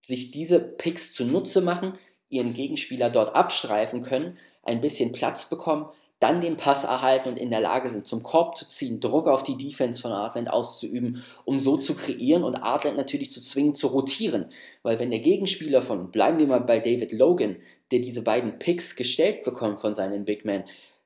sich 0.00 0.30
diese 0.30 0.60
Picks 0.60 1.14
zunutze 1.14 1.60
machen, 1.60 1.98
ihren 2.28 2.54
Gegenspieler 2.54 3.10
dort 3.10 3.34
abstreifen 3.34 4.02
können, 4.02 4.36
ein 4.62 4.80
bisschen 4.80 5.12
Platz 5.12 5.48
bekommen, 5.48 5.90
dann 6.20 6.42
den 6.42 6.58
Pass 6.58 6.84
erhalten 6.84 7.30
und 7.30 7.38
in 7.38 7.50
der 7.50 7.60
Lage 7.60 7.88
sind, 7.88 8.06
zum 8.06 8.22
Korb 8.22 8.56
zu 8.56 8.66
ziehen, 8.66 9.00
Druck 9.00 9.26
auf 9.26 9.42
die 9.42 9.56
Defense 9.56 10.02
von 10.02 10.12
Artland 10.12 10.50
auszuüben, 10.50 11.24
um 11.46 11.58
so 11.58 11.78
zu 11.78 11.94
kreieren 11.94 12.44
und 12.44 12.56
Artland 12.56 12.98
natürlich 12.98 13.30
zu 13.30 13.40
zwingen, 13.40 13.74
zu 13.74 13.86
rotieren. 13.86 14.52
Weil 14.82 14.98
wenn 14.98 15.10
der 15.10 15.20
Gegenspieler 15.20 15.80
von, 15.80 16.10
bleiben 16.10 16.38
wir 16.38 16.46
mal 16.46 16.60
bei 16.60 16.78
David 16.78 17.12
Logan, 17.12 17.56
der 17.90 18.00
diese 18.00 18.22
beiden 18.22 18.58
Picks 18.58 18.96
gestellt 18.96 19.44
bekommt 19.44 19.80
von 19.80 19.94
seinen 19.94 20.24
Big 20.24 20.44
Men, 20.44 20.64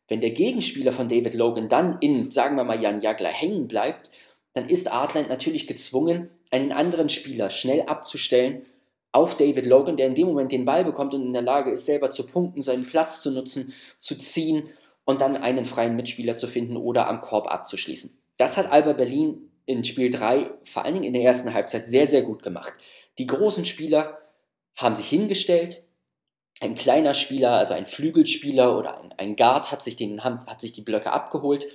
wenn 0.08 0.20
der 0.20 0.30
Gegenspieler 0.30 0.92
von 0.92 1.08
David 1.08 1.34
Logan 1.34 1.68
dann 1.68 1.98
in, 2.00 2.30
sagen 2.30 2.56
wir 2.56 2.64
mal, 2.64 2.80
Jan 2.80 3.00
Jagler 3.00 3.30
hängen 3.30 3.68
bleibt, 3.68 4.10
dann 4.52 4.68
ist 4.68 4.92
Artland 4.92 5.28
natürlich 5.28 5.66
gezwungen, 5.66 6.30
einen 6.50 6.72
anderen 6.72 7.08
Spieler 7.08 7.50
schnell 7.50 7.82
abzustellen 7.82 8.66
auf 9.12 9.36
David 9.36 9.66
Logan, 9.66 9.96
der 9.96 10.08
in 10.08 10.14
dem 10.14 10.26
Moment 10.26 10.52
den 10.52 10.64
Ball 10.64 10.84
bekommt 10.84 11.14
und 11.14 11.22
in 11.22 11.32
der 11.32 11.42
Lage 11.42 11.70
ist, 11.70 11.86
selber 11.86 12.10
zu 12.10 12.26
punkten, 12.26 12.62
seinen 12.62 12.84
Platz 12.84 13.22
zu 13.22 13.30
nutzen, 13.30 13.72
zu 13.98 14.16
ziehen 14.16 14.68
und 15.04 15.20
dann 15.20 15.36
einen 15.36 15.64
freien 15.64 15.96
Mitspieler 15.96 16.36
zu 16.36 16.46
finden 16.46 16.76
oder 16.76 17.08
am 17.08 17.20
Korb 17.20 17.46
abzuschließen. 17.46 18.18
Das 18.36 18.56
hat 18.56 18.70
Alba 18.70 18.92
Berlin 18.92 19.50
in 19.66 19.84
Spiel 19.84 20.10
3, 20.10 20.50
vor 20.64 20.84
allen 20.84 20.94
Dingen 20.94 21.06
in 21.06 21.12
der 21.12 21.22
ersten 21.22 21.54
Halbzeit, 21.54 21.86
sehr, 21.86 22.06
sehr 22.06 22.22
gut 22.22 22.42
gemacht. 22.42 22.72
Die 23.18 23.26
großen 23.26 23.64
Spieler 23.64 24.18
haben 24.76 24.96
sich 24.96 25.08
hingestellt, 25.08 25.83
ein 26.64 26.74
kleiner 26.74 27.14
Spieler, 27.14 27.52
also 27.52 27.74
ein 27.74 27.86
Flügelspieler 27.86 28.78
oder 28.78 29.00
ein, 29.00 29.14
ein 29.16 29.36
Guard 29.36 29.70
hat 29.70 29.82
sich, 29.82 29.96
den, 29.96 30.24
hat 30.24 30.60
sich 30.60 30.72
die 30.72 30.82
Blöcke 30.82 31.12
abgeholt 31.12 31.66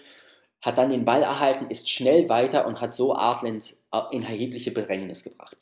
hat 0.61 0.77
dann 0.77 0.89
den 0.89 1.05
Ball 1.05 1.23
erhalten, 1.23 1.67
ist 1.69 1.89
schnell 1.89 2.29
weiter 2.29 2.67
und 2.67 2.81
hat 2.81 2.93
so 2.93 3.15
Artland 3.15 3.75
in 4.11 4.23
erhebliche 4.23 4.71
Bedrängnis 4.71 5.23
gebracht. 5.23 5.57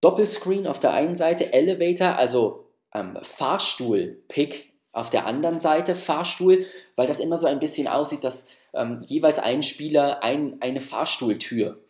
Doppelscreen 0.00 0.66
auf 0.66 0.80
der 0.80 0.92
einen 0.92 1.16
Seite, 1.16 1.52
Elevator, 1.52 2.16
also 2.16 2.68
ähm, 2.94 3.18
Fahrstuhl-Pick 3.20 4.72
auf 4.92 5.10
der 5.10 5.26
anderen 5.26 5.58
Seite, 5.58 5.94
Fahrstuhl, 5.94 6.66
weil 6.96 7.06
das 7.06 7.18
immer 7.18 7.38
so 7.38 7.46
ein 7.46 7.60
bisschen 7.60 7.88
aussieht, 7.88 8.24
dass 8.24 8.48
ähm, 8.74 9.02
jeweils 9.04 9.38
ein 9.38 9.62
Spieler 9.62 10.22
ein, 10.22 10.58
eine 10.60 10.80
Fahrstuhltür 10.80 11.80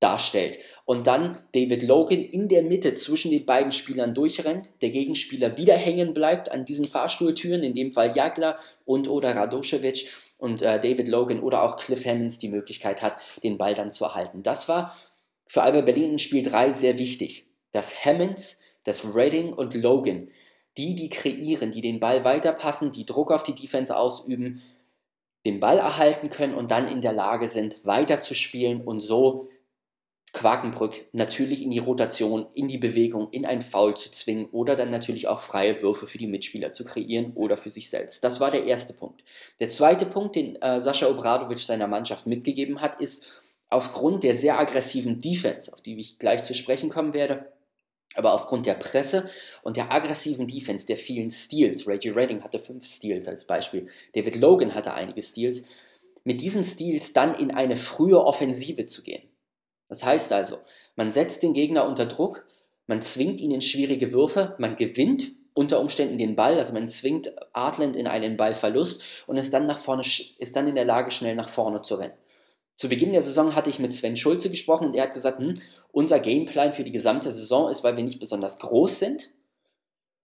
darstellt. 0.00 0.58
Und 0.84 1.06
dann 1.06 1.38
David 1.52 1.82
Logan 1.82 2.22
in 2.22 2.48
der 2.48 2.62
Mitte 2.62 2.94
zwischen 2.94 3.30
den 3.30 3.46
beiden 3.46 3.72
Spielern 3.72 4.14
durchrennt, 4.14 4.70
der 4.82 4.90
Gegenspieler 4.90 5.56
wieder 5.56 5.76
hängen 5.76 6.14
bleibt 6.14 6.50
an 6.52 6.64
diesen 6.64 6.86
Fahrstuhltüren, 6.86 7.62
in 7.62 7.74
dem 7.74 7.92
Fall 7.92 8.16
Jagler 8.16 8.58
und 8.84 9.08
oder 9.08 9.34
Radoschewitsch 9.34 10.06
und 10.38 10.62
äh, 10.62 10.78
David 10.78 11.08
Logan 11.08 11.40
oder 11.40 11.62
auch 11.62 11.76
Cliff 11.76 12.04
Hammonds 12.04 12.38
die 12.38 12.48
Möglichkeit 12.48 13.02
hat, 13.02 13.16
den 13.42 13.58
Ball 13.58 13.74
dann 13.74 13.90
zu 13.90 14.04
erhalten. 14.04 14.42
Das 14.42 14.68
war 14.68 14.96
für 15.46 15.62
Alba 15.62 15.80
Berlin 15.80 16.12
in 16.12 16.18
Spiel 16.18 16.42
3 16.42 16.70
sehr 16.70 16.98
wichtig, 16.98 17.48
dass 17.72 18.04
Hammonds, 18.04 18.60
dass 18.84 19.14
Redding 19.14 19.52
und 19.52 19.74
Logan, 19.74 20.28
die, 20.76 20.94
die 20.94 21.08
kreieren, 21.08 21.70
die 21.70 21.80
den 21.80 22.00
Ball 22.00 22.24
weiterpassen, 22.24 22.92
die 22.92 23.06
Druck 23.06 23.32
auf 23.32 23.42
die 23.42 23.54
Defense 23.54 23.96
ausüben, 23.96 24.62
den 25.46 25.60
Ball 25.60 25.78
erhalten 25.78 26.28
können 26.28 26.54
und 26.54 26.70
dann 26.70 26.86
in 26.88 27.00
der 27.00 27.12
Lage 27.12 27.48
sind, 27.48 27.84
weiterzuspielen 27.84 28.82
und 28.82 29.00
so 29.00 29.48
Quakenbrück 30.36 31.06
natürlich 31.12 31.62
in 31.62 31.70
die 31.70 31.78
Rotation, 31.78 32.46
in 32.52 32.68
die 32.68 32.76
Bewegung, 32.76 33.28
in 33.30 33.46
ein 33.46 33.62
Foul 33.62 33.96
zu 33.96 34.10
zwingen 34.10 34.50
oder 34.50 34.76
dann 34.76 34.90
natürlich 34.90 35.28
auch 35.28 35.40
freie 35.40 35.80
Würfe 35.80 36.06
für 36.06 36.18
die 36.18 36.26
Mitspieler 36.26 36.72
zu 36.72 36.84
kreieren 36.84 37.32
oder 37.34 37.56
für 37.56 37.70
sich 37.70 37.88
selbst. 37.88 38.22
Das 38.22 38.38
war 38.38 38.50
der 38.50 38.66
erste 38.66 38.92
Punkt. 38.92 39.24
Der 39.60 39.70
zweite 39.70 40.04
Punkt, 40.04 40.36
den 40.36 40.56
äh, 40.56 40.78
Sascha 40.78 41.08
Obradovic 41.08 41.60
seiner 41.60 41.86
Mannschaft 41.86 42.26
mitgegeben 42.26 42.82
hat, 42.82 43.00
ist 43.00 43.24
aufgrund 43.70 44.24
der 44.24 44.36
sehr 44.36 44.60
aggressiven 44.60 45.22
Defense, 45.22 45.72
auf 45.72 45.80
die 45.80 45.98
ich 45.98 46.18
gleich 46.18 46.44
zu 46.44 46.52
sprechen 46.52 46.90
kommen 46.90 47.14
werde, 47.14 47.50
aber 48.14 48.34
aufgrund 48.34 48.66
der 48.66 48.74
Presse 48.74 49.30
und 49.62 49.78
der 49.78 49.90
aggressiven 49.90 50.46
Defense, 50.46 50.86
der 50.86 50.98
vielen 50.98 51.30
Steals, 51.30 51.88
Reggie 51.88 52.10
Redding 52.10 52.44
hatte 52.44 52.58
fünf 52.58 52.84
Steals 52.84 53.26
als 53.26 53.46
Beispiel, 53.46 53.88
David 54.14 54.36
Logan 54.36 54.74
hatte 54.74 54.92
einige 54.92 55.22
Steals, 55.22 55.64
mit 56.24 56.42
diesen 56.42 56.62
Steals 56.62 57.14
dann 57.14 57.34
in 57.34 57.52
eine 57.52 57.76
frühe 57.76 58.22
Offensive 58.22 58.84
zu 58.84 59.02
gehen. 59.02 59.22
Das 59.88 60.04
heißt 60.04 60.32
also, 60.32 60.58
man 60.96 61.12
setzt 61.12 61.42
den 61.42 61.52
Gegner 61.52 61.86
unter 61.86 62.06
Druck, 62.06 62.46
man 62.86 63.02
zwingt 63.02 63.40
ihn 63.40 63.50
in 63.50 63.60
schwierige 63.60 64.12
Würfe, 64.12 64.54
man 64.58 64.76
gewinnt 64.76 65.32
unter 65.54 65.80
Umständen 65.80 66.18
den 66.18 66.36
Ball, 66.36 66.58
also 66.58 66.72
man 66.72 66.88
zwingt 66.88 67.32
Artland 67.54 67.96
in 67.96 68.06
einen 68.06 68.36
Ballverlust 68.36 69.02
und 69.26 69.36
ist 69.36 69.54
dann 69.54 69.66
nach 69.66 69.78
vorne, 69.78 70.02
ist 70.02 70.56
dann 70.56 70.68
in 70.68 70.74
der 70.74 70.84
Lage, 70.84 71.10
schnell 71.10 71.34
nach 71.34 71.48
vorne 71.48 71.82
zu 71.82 71.94
rennen. 71.96 72.14
Zu 72.76 72.90
Beginn 72.90 73.12
der 73.12 73.22
Saison 73.22 73.54
hatte 73.54 73.70
ich 73.70 73.78
mit 73.78 73.92
Sven 73.92 74.18
Schulze 74.18 74.50
gesprochen 74.50 74.88
und 74.88 74.94
er 74.94 75.04
hat 75.04 75.14
gesagt, 75.14 75.38
hm, 75.38 75.54
unser 75.92 76.18
Gameplan 76.18 76.74
für 76.74 76.84
die 76.84 76.92
gesamte 76.92 77.32
Saison 77.32 77.70
ist, 77.70 77.82
weil 77.82 77.96
wir 77.96 78.04
nicht 78.04 78.20
besonders 78.20 78.58
groß 78.58 78.98
sind, 78.98 79.30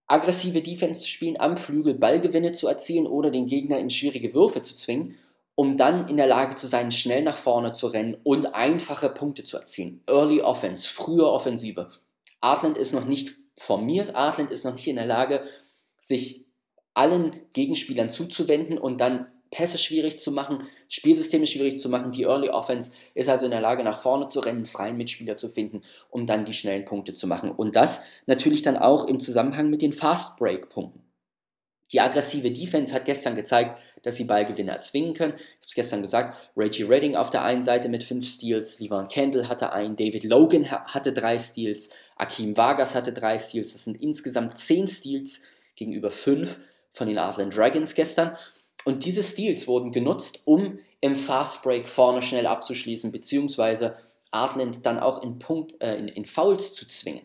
aggressive 0.07 0.61
Defense 0.61 1.01
zu 1.01 1.09
spielen, 1.09 1.41
am 1.41 1.57
Flügel 1.57 1.95
Ballgewinne 1.95 2.53
zu 2.53 2.69
erzielen 2.69 3.07
oder 3.07 3.31
den 3.31 3.47
Gegner 3.47 3.79
in 3.79 3.89
schwierige 3.89 4.35
Würfe 4.35 4.61
zu 4.61 4.75
zwingen 4.75 5.17
um 5.55 5.77
dann 5.77 6.09
in 6.09 6.17
der 6.17 6.27
Lage 6.27 6.55
zu 6.55 6.67
sein, 6.67 6.93
schnell 6.93 7.23
nach 7.23 7.37
vorne 7.37 7.73
zu 7.73 7.89
rennen 7.89 8.17
und 8.25 8.55
einfache 8.55 9.11
Punkte 9.11 9.45
zu 9.45 9.57
erzielen. 9.57 10.03
Early 10.07 10.41
Offense, 10.41 10.89
frühe 10.89 11.29
Offensive. 11.29 11.89
Artland 12.41 12.79
ist 12.79 12.93
noch 12.93 13.05
nicht 13.05 13.37
formiert, 13.57 14.15
Artland 14.15 14.51
ist 14.51 14.65
noch 14.65 14.75
nicht 14.75 14.89
in 14.89 14.97
der 14.97 15.07
Lage, 15.07 15.43
sich 16.01 16.47
allen 16.95 17.37
Gegenspielern 17.53 18.11
zuzuwenden 18.11 18.79
und 18.79 19.01
dann 19.01 19.27
Pässe 19.51 19.77
schwierig 19.77 20.19
zu 20.19 20.33
machen, 20.33 20.67
Spielsysteme 20.89 21.47
schwierig 21.47 21.79
zu 21.79 21.91
machen. 21.91 22.11
Die 22.11 22.23
Early 22.23 22.49
Offense 22.49 22.93
ist 23.15 23.29
also 23.29 23.45
in 23.45 23.51
der 23.51 23.61
Lage, 23.61 23.85
nach 23.85 24.01
vorne 24.01 24.31
zu 24.31 24.41
rennen, 24.41 24.65
freien 24.65 24.97
Mitspieler 24.97 25.37
zu 25.37 25.51
finden, 25.51 25.83
um 26.09 26.27
dann 26.27 26.47
die 26.47 26.55
schnellen 26.55 26.87
Punkte 26.87 27.13
zu 27.13 27.27
machen. 27.27 27.51
Und 27.51 27.77
das 27.77 28.03
natürlich 28.27 28.63
dann 28.63 28.79
auch 28.79 29.07
im 29.07 29.21
Zusammenhang 29.21 29.69
mit 29.69 29.83
den 29.83 29.93
Fast 29.93 30.39
Break 30.39 30.71
Punkten. 30.71 31.03
Die 31.93 32.01
aggressive 32.01 32.51
Defense 32.51 32.95
hat 32.95 33.05
gestern 33.05 33.37
gezeigt, 33.37 33.79
dass 34.03 34.17
sie 34.17 34.25
Ballgewinne 34.25 34.73
erzwingen 34.73 35.15
können. 35.15 35.35
Ich 35.35 35.43
habe 35.43 35.67
es 35.67 35.75
gestern 35.75 36.03
gesagt, 36.03 36.37
Reggie 36.57 36.83
Redding 36.83 37.17
auf 37.17 37.31
der 37.31 37.45
einen 37.45 37.63
Seite 37.63 37.89
mit 37.89 38.05
fünf 38.05 38.27
Steals, 38.27 38.81
Levan 38.81 39.09
Kendall 39.09 39.49
hatte 39.49 39.73
einen, 39.73 39.97
David 39.97 40.25
Logan 40.25 40.71
hatte 40.71 41.13
drei 41.13 41.39
Steals, 41.39 41.91
Akeem 42.17 42.57
Vargas 42.57 42.95
hatte 42.95 43.13
drei 43.13 43.39
Steals. 43.39 43.73
Das 43.73 43.85
sind 43.85 44.01
insgesamt 44.01 44.59
zehn 44.59 44.87
Steals 44.89 45.43
gegenüber 45.75 46.11
fünf 46.11 46.59
von 46.93 47.09
den 47.09 47.19
Artland 47.19 47.57
Dragons 47.57 47.95
gestern. 47.95 48.37
Und 48.85 49.05
diese 49.05 49.23
Steals 49.23 49.67
wurden 49.67 49.93
genutzt, 49.93 50.41
um 50.45 50.79
im 51.01 51.17
Fast 51.17 51.63
Break 51.63 51.89
vorne 51.89 52.23
schnell 52.23 52.47
abzuschließen, 52.47 53.13
beziehungsweise 53.13 53.97
Artland 54.31 54.85
dann 54.87 54.99
auch 54.99 55.23
in, 55.23 55.39
Punkt, 55.39 55.81
äh, 55.83 55.97
in, 55.97 56.09
in 56.09 56.25
Fouls 56.25 56.75
zu 56.75 56.87
zwingen. 56.87 57.23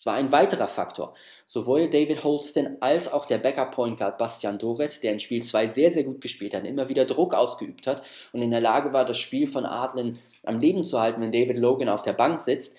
Es 0.00 0.06
war 0.06 0.14
ein 0.14 0.32
weiterer 0.32 0.66
Faktor. 0.66 1.12
Sowohl 1.44 1.90
David 1.90 2.24
Holston 2.24 2.78
als 2.80 3.12
auch 3.12 3.26
der 3.26 3.36
Backup 3.36 3.72
Point 3.72 3.98
Guard 3.98 4.16
Bastian 4.16 4.56
Doret, 4.56 5.02
der 5.02 5.12
in 5.12 5.20
Spiel 5.20 5.42
2 5.42 5.66
sehr, 5.66 5.90
sehr 5.90 6.04
gut 6.04 6.22
gespielt 6.22 6.54
hat, 6.54 6.66
immer 6.66 6.88
wieder 6.88 7.04
Druck 7.04 7.34
ausgeübt 7.34 7.86
hat 7.86 8.02
und 8.32 8.40
in 8.40 8.50
der 8.50 8.62
Lage 8.62 8.94
war, 8.94 9.04
das 9.04 9.18
Spiel 9.18 9.46
von 9.46 9.66
Adlen 9.66 10.18
am 10.42 10.58
Leben 10.58 10.84
zu 10.84 10.98
halten, 10.98 11.20
wenn 11.20 11.32
David 11.32 11.58
Logan 11.58 11.90
auf 11.90 12.00
der 12.00 12.14
Bank 12.14 12.40
sitzt. 12.40 12.78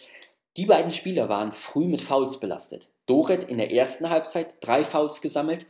Die 0.57 0.65
beiden 0.65 0.91
Spieler 0.91 1.29
waren 1.29 1.51
früh 1.51 1.85
mit 1.85 2.01
Fouls 2.01 2.39
belastet. 2.39 2.89
Doret 3.05 3.43
in 3.43 3.59
der 3.59 3.71
ersten 3.71 4.09
Halbzeit 4.09 4.57
drei 4.59 4.83
Fouls 4.83 5.21
gesammelt, 5.21 5.67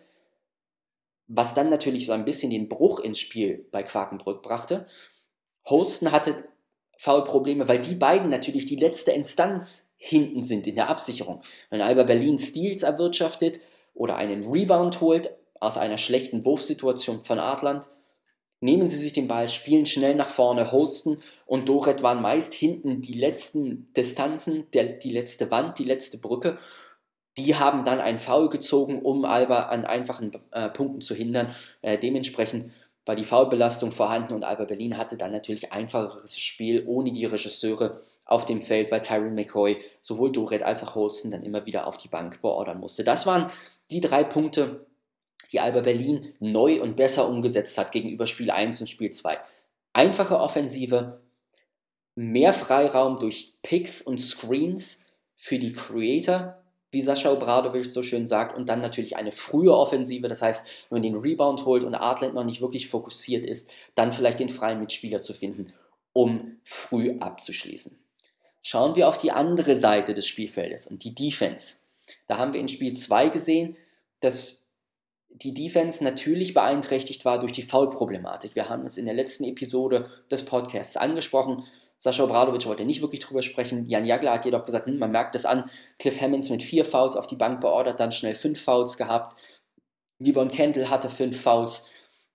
was 1.28 1.54
dann 1.54 1.68
natürlich 1.68 2.06
so 2.06 2.14
ein 2.14 2.24
bisschen 2.24 2.52
den 2.52 2.70
Bruch 2.70 3.02
ins 3.02 3.20
Spiel 3.20 3.68
bei 3.74 3.84
Quakenbrück 3.84 4.42
brachte. 4.42 4.86
Holston 5.66 6.14
hatte 6.14 6.46
Foulprobleme, 6.98 7.68
weil 7.68 7.82
die 7.82 7.96
beiden 7.96 8.30
natürlich 8.30 8.68
die 8.68 8.78
letzte 8.78 9.12
Instanz 9.12 9.91
hinten 10.04 10.44
sind 10.44 10.66
in 10.66 10.74
der 10.74 10.90
Absicherung. 10.90 11.42
Wenn 11.70 11.82
Alba 11.82 12.04
Berlin 12.04 12.40
Steals 12.40 12.82
erwirtschaftet 12.82 13.60
oder 13.94 14.16
einen 14.16 14.50
Rebound 14.52 15.00
holt 15.00 15.30
aus 15.60 15.78
einer 15.78 16.00
schlechten 16.00 16.44
Wurfsituation 16.44 17.24
von 17.24 17.38
Adland, 17.38 17.88
nehmen 18.62 18.90
sie 18.90 18.98
sich 18.98 19.14
den 19.14 19.28
Ball, 19.28 19.48
spielen 19.48 19.86
schnell 19.86 20.16
nach 20.16 20.28
vorne. 20.28 20.72
Holston 20.72 21.20
und 21.46 21.70
Doret 21.70 22.02
waren 22.02 22.20
meist 22.20 22.56
hinten 22.56 23.02
die 23.02 23.14
letzten 23.14 23.94
Distanzen, 23.94 24.66
der, 24.74 24.86
die 24.94 25.12
letzte 25.12 25.52
Wand, 25.52 25.78
die 25.78 25.84
letzte 25.84 26.18
Brücke. 26.18 26.58
Die 27.38 27.56
haben 27.56 27.86
dann 27.86 28.00
ein 28.00 28.18
Foul 28.18 28.50
gezogen, 28.50 29.04
um 29.04 29.24
Alba 29.24 29.68
an 29.68 29.86
einfachen 29.86 30.32
äh, 30.52 30.70
Punkten 30.70 31.02
zu 31.02 31.14
hindern. 31.14 31.54
Äh, 31.84 32.00
dementsprechend 32.00 32.72
war 33.06 33.16
die 33.16 33.24
Foulbelastung 33.24 33.92
vorhanden 33.92 34.34
und 34.34 34.44
Alba 34.44 34.66
Berlin 34.66 34.98
hatte 34.98 35.18
dann 35.18 35.32
natürlich 35.32 35.74
einfacheres 35.74 36.38
Spiel 36.38 36.84
ohne 36.86 37.12
die 37.12 37.26
Regisseure 37.26 38.00
auf 38.26 38.46
dem 38.46 38.62
Feld, 38.62 38.92
weil 38.92 39.02
Tyrone 39.02 39.32
McCoy 39.32 39.80
sowohl 40.02 40.32
Doret 40.32 40.62
als 40.64 40.84
auch 40.84 40.96
Holsten 40.96 41.32
dann 41.32 41.44
immer 41.44 41.66
wieder 41.66 41.88
auf 41.88 41.98
die 41.98 42.08
Bank 42.08 42.42
beordern 42.42 42.80
musste. 42.80 43.04
Das 43.04 43.26
waren 43.26 43.52
die 43.90 44.02
drei 44.02 44.24
Punkte, 44.24 44.86
die 45.52 45.60
Alba 45.60 45.82
Berlin 45.82 46.34
neu 46.40 46.82
und 46.82 46.96
besser 46.96 47.28
umgesetzt 47.28 47.78
hat 47.78 47.92
gegenüber 47.92 48.28
Spiel 48.28 48.52
1 48.52 48.80
und 48.82 48.88
Spiel 48.88 49.10
2. 49.10 49.38
Einfache 49.94 50.40
Offensive, 50.40 51.22
mehr 52.16 52.54
Freiraum 52.54 53.18
durch 53.18 53.56
Picks 53.64 54.02
und 54.02 54.20
Screens 54.20 55.06
für 55.36 55.58
die 55.58 55.74
Creator 55.74 56.61
wie 56.92 57.02
Sascha 57.02 57.32
Obradovic 57.32 57.86
so 57.86 58.04
schön 58.04 58.28
sagt, 58.28 58.56
und 58.56 58.70
dann 58.70 58.82
natürlich 58.82 59.16
eine 59.16 59.32
frühe 59.32 59.74
Offensive. 59.74 60.28
Das 60.28 60.42
heißt, 60.42 60.88
wenn 60.90 60.98
man 60.98 61.04
den 61.04 61.16
Rebound 61.16 61.66
holt 61.66 61.84
und 61.84 61.96
Artland 61.96 62.34
noch 62.34 62.44
nicht 62.44 62.62
wirklich 62.62 62.90
fokussiert 62.90 63.46
ist, 63.46 63.72
dann 63.96 64.12
vielleicht 64.12 64.40
den 64.40 64.50
freien 64.50 64.80
Mitspieler 64.80 65.22
zu 65.22 65.34
finden, 65.34 65.68
um 66.14 66.58
früh 66.66 67.18
abzuschließen. 67.20 67.98
Schauen 68.62 68.96
wir 68.96 69.08
auf 69.08 69.18
die 69.18 69.32
andere 69.32 69.78
Seite 69.78 70.14
des 70.14 70.28
Spielfeldes 70.28 70.88
und 70.88 71.04
die 71.04 71.16
Defense. 71.16 71.78
Da 72.28 72.38
haben 72.38 72.54
wir 72.54 72.60
in 72.60 72.68
Spiel 72.68 72.94
2 72.94 73.30
gesehen, 73.30 73.76
dass 74.20 74.70
die 75.30 75.54
Defense 75.54 76.04
natürlich 76.04 76.54
beeinträchtigt 76.54 77.26
war 77.26 77.40
durch 77.40 77.54
die 77.54 77.62
Foul-Problematik. 77.64 78.56
Wir 78.56 78.70
haben 78.70 78.86
es 78.86 78.98
in 78.98 79.06
der 79.06 79.14
letzten 79.14 79.46
Episode 79.46 80.10
des 80.30 80.44
Podcasts 80.44 80.98
angesprochen. 80.98 81.64
Sascha 82.04 82.24
Obradovic 82.24 82.66
wollte 82.66 82.84
nicht 82.84 83.02
wirklich 83.02 83.22
drüber 83.22 83.44
sprechen. 83.44 83.88
Jan 83.88 84.06
Jagler 84.06 84.32
hat 84.32 84.46
jedoch 84.46 84.66
gesagt, 84.66 84.88
hm, 84.88 84.98
man 84.98 85.12
merkt 85.12 85.36
es 85.36 85.46
an. 85.46 85.70
Cliff 86.00 86.20
Hammonds 86.20 86.50
mit 86.50 86.64
vier 86.64 86.84
Fouls 86.84 87.16
auf 87.16 87.28
die 87.28 87.36
Bank 87.36 87.62
beordert, 87.62 88.00
dann 88.00 88.12
schnell 88.12 88.34
fünf 88.34 88.60
Fouls 88.60 88.98
gehabt. 88.98 89.40
Yvonne 90.20 90.50
Kendall 90.50 90.90
hatte 90.90 91.10
fünf 91.10 91.40
Fouls. 91.40 91.92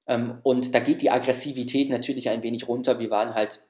Ähm, 0.06 0.38
und 0.44 0.73
da 0.73 0.78
geht 0.78 1.02
die 1.02 1.11
Aggressivität 1.11 1.90
natürlich 1.90 2.28
ein 2.28 2.44
wenig 2.44 2.68
runter. 2.68 3.00
Wir 3.00 3.11
waren 3.11 3.35
halt 3.35 3.66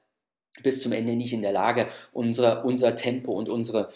bis 0.61 0.83
zum 0.83 0.91
Ende 0.91 1.15
nicht 1.15 1.33
in 1.33 1.41
der 1.41 1.51
Lage, 1.51 1.87
unsere, 2.13 2.63
unser 2.63 2.95
Tempo 2.95 3.31
und 3.31 3.49
unsere 3.49 3.89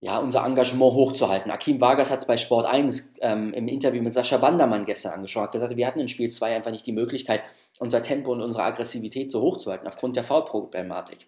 ja, 0.00 0.18
unser 0.18 0.44
Engagement 0.44 0.94
hochzuhalten. 0.94 1.50
Akim 1.50 1.80
Vargas 1.80 2.10
hat 2.10 2.20
es 2.20 2.26
bei 2.26 2.36
Sport 2.36 2.66
1 2.66 3.14
ähm, 3.20 3.52
im 3.52 3.66
Interview 3.66 4.02
mit 4.02 4.12
Sascha 4.12 4.36
Bandermann 4.36 4.84
gestern 4.84 5.14
angesprochen, 5.14 5.44
hat 5.46 5.52
gesagt, 5.52 5.76
wir 5.76 5.86
hatten 5.86 5.98
in 5.98 6.08
Spiel 6.08 6.30
2 6.30 6.54
einfach 6.54 6.70
nicht 6.70 6.86
die 6.86 6.92
Möglichkeit, 6.92 7.42
unser 7.80 8.02
Tempo 8.02 8.32
und 8.32 8.40
unsere 8.40 8.62
Aggressivität 8.62 9.30
so 9.30 9.40
hoch 9.40 9.58
zu 9.58 9.70
halten, 9.70 9.88
aufgrund 9.88 10.16
der 10.16 10.24
Foulproblematik. 10.24 11.26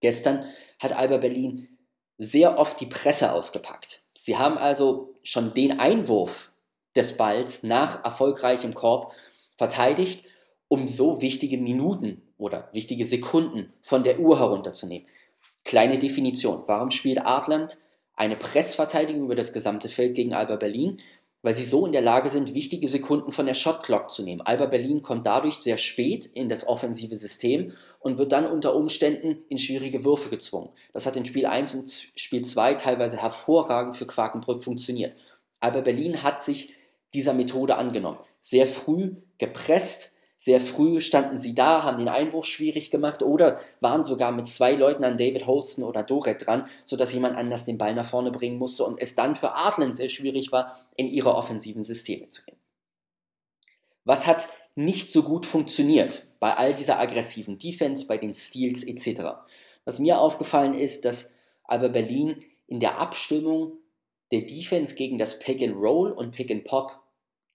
Gestern 0.00 0.44
hat 0.78 0.92
Alba 0.92 1.16
Berlin 1.16 1.68
sehr 2.18 2.58
oft 2.58 2.80
die 2.80 2.86
Presse 2.86 3.32
ausgepackt. 3.32 4.02
Sie 4.16 4.36
haben 4.36 4.58
also 4.58 5.14
schon 5.22 5.54
den 5.54 5.80
Einwurf 5.80 6.52
des 6.94 7.16
Balls 7.16 7.62
nach 7.62 8.04
erfolgreichem 8.04 8.74
Korb 8.74 9.14
verteidigt 9.56 10.24
um 10.68 10.86
so 10.86 11.22
wichtige 11.22 11.56
Minuten 11.56 12.22
oder 12.36 12.68
wichtige 12.72 13.06
Sekunden 13.06 13.72
von 13.80 14.02
der 14.02 14.20
Uhr 14.20 14.38
herunterzunehmen. 14.38 15.08
Kleine 15.68 15.98
Definition. 15.98 16.62
Warum 16.64 16.90
spielt 16.90 17.26
Artland 17.26 17.76
eine 18.16 18.36
Pressverteidigung 18.36 19.24
über 19.24 19.34
das 19.34 19.52
gesamte 19.52 19.90
Feld 19.90 20.14
gegen 20.14 20.32
Alba 20.32 20.56
Berlin? 20.56 20.96
Weil 21.42 21.54
sie 21.54 21.66
so 21.66 21.84
in 21.84 21.92
der 21.92 22.00
Lage 22.00 22.30
sind, 22.30 22.54
wichtige 22.54 22.88
Sekunden 22.88 23.32
von 23.32 23.44
der 23.44 23.52
Shotclock 23.52 24.10
zu 24.10 24.22
nehmen. 24.22 24.40
Alba 24.40 24.64
Berlin 24.64 25.02
kommt 25.02 25.26
dadurch 25.26 25.56
sehr 25.56 25.76
spät 25.76 26.24
in 26.24 26.48
das 26.48 26.66
offensive 26.66 27.14
System 27.16 27.72
und 28.00 28.16
wird 28.16 28.32
dann 28.32 28.46
unter 28.46 28.74
Umständen 28.74 29.44
in 29.50 29.58
schwierige 29.58 30.06
Würfe 30.06 30.30
gezwungen. 30.30 30.70
Das 30.94 31.04
hat 31.04 31.16
in 31.16 31.26
Spiel 31.26 31.44
1 31.44 31.74
und 31.74 31.90
Spiel 32.16 32.42
2 32.42 32.72
teilweise 32.72 33.20
hervorragend 33.20 33.94
für 33.94 34.06
Quakenbrück 34.06 34.64
funktioniert. 34.64 35.18
Alba 35.60 35.82
Berlin 35.82 36.22
hat 36.22 36.42
sich 36.42 36.72
dieser 37.12 37.34
Methode 37.34 37.76
angenommen. 37.76 38.20
Sehr 38.40 38.66
früh 38.66 39.16
gepresst, 39.36 40.14
sehr 40.40 40.60
früh 40.60 41.00
standen 41.00 41.36
sie 41.36 41.52
da, 41.52 41.82
haben 41.82 41.98
den 41.98 42.08
Einwurf 42.08 42.46
schwierig 42.46 42.92
gemacht 42.92 43.22
oder 43.22 43.58
waren 43.80 44.04
sogar 44.04 44.30
mit 44.30 44.46
zwei 44.46 44.76
Leuten 44.76 45.02
an 45.02 45.16
David 45.18 45.48
Holston 45.48 45.82
oder 45.82 46.04
Doret 46.04 46.46
dran, 46.46 46.68
sodass 46.84 47.12
jemand 47.12 47.36
anders 47.36 47.64
den 47.64 47.76
Ball 47.76 47.92
nach 47.92 48.08
vorne 48.08 48.30
bringen 48.30 48.56
musste 48.56 48.84
und 48.84 49.02
es 49.02 49.16
dann 49.16 49.34
für 49.34 49.54
Artland 49.54 49.96
sehr 49.96 50.08
schwierig 50.08 50.52
war, 50.52 50.72
in 50.94 51.08
ihre 51.08 51.34
offensiven 51.34 51.82
Systeme 51.82 52.28
zu 52.28 52.44
gehen. 52.44 52.56
Was 54.04 54.28
hat 54.28 54.48
nicht 54.76 55.10
so 55.10 55.24
gut 55.24 55.44
funktioniert 55.44 56.24
bei 56.38 56.54
all 56.54 56.72
dieser 56.72 57.00
aggressiven 57.00 57.58
Defense, 57.58 58.06
bei 58.06 58.16
den 58.16 58.32
Steals 58.32 58.84
etc.? 58.84 59.22
Was 59.84 59.98
mir 59.98 60.20
aufgefallen 60.20 60.74
ist, 60.74 61.04
dass 61.04 61.34
Alba 61.64 61.88
Berlin 61.88 62.44
in 62.68 62.78
der 62.78 63.00
Abstimmung 63.00 63.72
der 64.30 64.42
Defense 64.42 64.94
gegen 64.94 65.18
das 65.18 65.40
Pick 65.40 65.60
and 65.62 65.74
Roll 65.74 66.12
und 66.12 66.30
Pick 66.30 66.52
and 66.52 66.62
Pop 66.62 66.96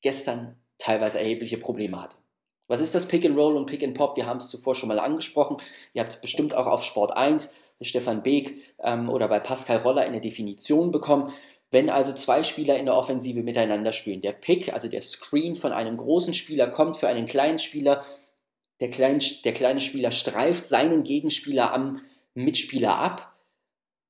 gestern 0.01 0.57
teilweise 0.79 1.19
erhebliche 1.19 1.57
Probleme 1.57 2.01
hatte. 2.01 2.17
Was 2.67 2.81
ist 2.81 2.95
das 2.95 3.07
Pick 3.07 3.25
and 3.25 3.37
Roll 3.37 3.55
und 3.55 3.65
Pick 3.65 3.83
and 3.83 3.97
Pop? 3.97 4.15
Wir 4.17 4.25
haben 4.25 4.37
es 4.37 4.49
zuvor 4.49 4.75
schon 4.75 4.89
mal 4.89 4.99
angesprochen. 4.99 5.57
Ihr 5.93 6.01
habt 6.01 6.13
es 6.13 6.21
bestimmt 6.21 6.55
auch 6.55 6.67
auf 6.67 6.83
Sport 6.83 7.15
1 7.15 7.53
bei 7.79 7.85
Stefan 7.85 8.23
Beek 8.23 8.61
ähm, 8.81 9.09
oder 9.09 9.27
bei 9.27 9.39
Pascal 9.39 9.77
Roller 9.77 10.05
in 10.05 10.13
der 10.13 10.21
Definition 10.21 10.91
bekommen. 10.91 11.33
Wenn 11.71 11.89
also 11.89 12.13
zwei 12.13 12.43
Spieler 12.43 12.77
in 12.77 12.85
der 12.85 12.95
Offensive 12.95 13.41
miteinander 13.41 13.91
spielen, 13.91 14.21
der 14.21 14.31
Pick, 14.31 14.73
also 14.73 14.87
der 14.87 15.01
Screen 15.01 15.55
von 15.55 15.71
einem 15.71 15.97
großen 15.97 16.33
Spieler 16.33 16.67
kommt 16.67 16.97
für 16.97 17.07
einen 17.07 17.25
kleinen 17.25 17.57
Spieler, 17.57 18.03
der, 18.79 18.89
klein, 18.89 19.21
der 19.43 19.53
kleine 19.53 19.81
Spieler 19.81 20.11
streift 20.11 20.65
seinen 20.65 21.03
Gegenspieler 21.03 21.73
am 21.73 22.01
Mitspieler 22.35 22.97
ab, 22.97 23.35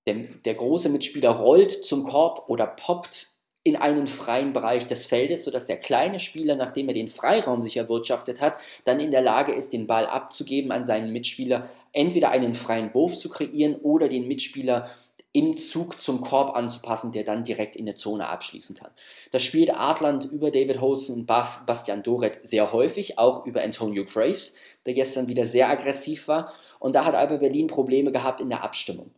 der, 0.05 0.15
der 0.15 0.55
große 0.55 0.89
Mitspieler 0.89 1.29
rollt 1.29 1.71
zum 1.71 2.03
Korb 2.03 2.49
oder 2.49 2.67
poppt 2.67 3.32
in 3.63 3.75
einen 3.77 4.07
freien 4.07 4.51
Bereich 4.51 4.87
des 4.87 5.05
Feldes, 5.05 5.45
sodass 5.45 5.67
der 5.67 5.77
kleine 5.77 6.19
Spieler, 6.19 6.55
nachdem 6.55 6.89
er 6.89 6.93
den 6.93 7.07
Freiraum 7.07 7.63
sich 7.63 7.77
erwirtschaftet 7.77 8.41
hat, 8.41 8.57
dann 8.83 8.99
in 8.99 9.11
der 9.11 9.21
Lage 9.21 9.53
ist, 9.53 9.71
den 9.71 9.87
Ball 9.87 10.05
abzugeben 10.05 10.71
an 10.71 10.85
seinen 10.85 11.13
Mitspieler, 11.13 11.69
entweder 11.93 12.31
einen 12.31 12.55
freien 12.55 12.93
Wurf 12.93 13.17
zu 13.17 13.29
kreieren 13.29 13.75
oder 13.75 14.09
den 14.09 14.27
Mitspieler 14.27 14.89
im 15.31 15.57
Zug 15.57 15.99
zum 15.99 16.21
Korb 16.21 16.55
anzupassen, 16.55 17.11
der 17.11 17.23
dann 17.23 17.43
direkt 17.43 17.75
in 17.75 17.87
der 17.87 17.95
Zone 17.95 18.27
abschließen 18.27 18.75
kann. 18.75 18.91
Das 19.31 19.43
spielt 19.43 19.71
Artland 19.71 20.25
über 20.25 20.51
David 20.51 20.79
Holson 20.79 21.21
und 21.21 21.25
Bastian 21.25 22.03
Doret 22.03 22.39
sehr 22.43 22.71
häufig, 22.71 23.17
auch 23.17 23.45
über 23.45 23.63
Antonio 23.63 24.05
Graves, 24.05 24.55
der 24.85 24.93
gestern 24.93 25.27
wieder 25.27 25.45
sehr 25.45 25.69
aggressiv 25.69 26.27
war. 26.27 26.53
Und 26.79 26.93
da 26.95 27.05
hat 27.05 27.15
Alba 27.15 27.37
Berlin 27.37 27.67
Probleme 27.67 28.11
gehabt 28.11 28.41
in 28.41 28.49
der 28.49 28.63
Abstimmung. 28.63 29.09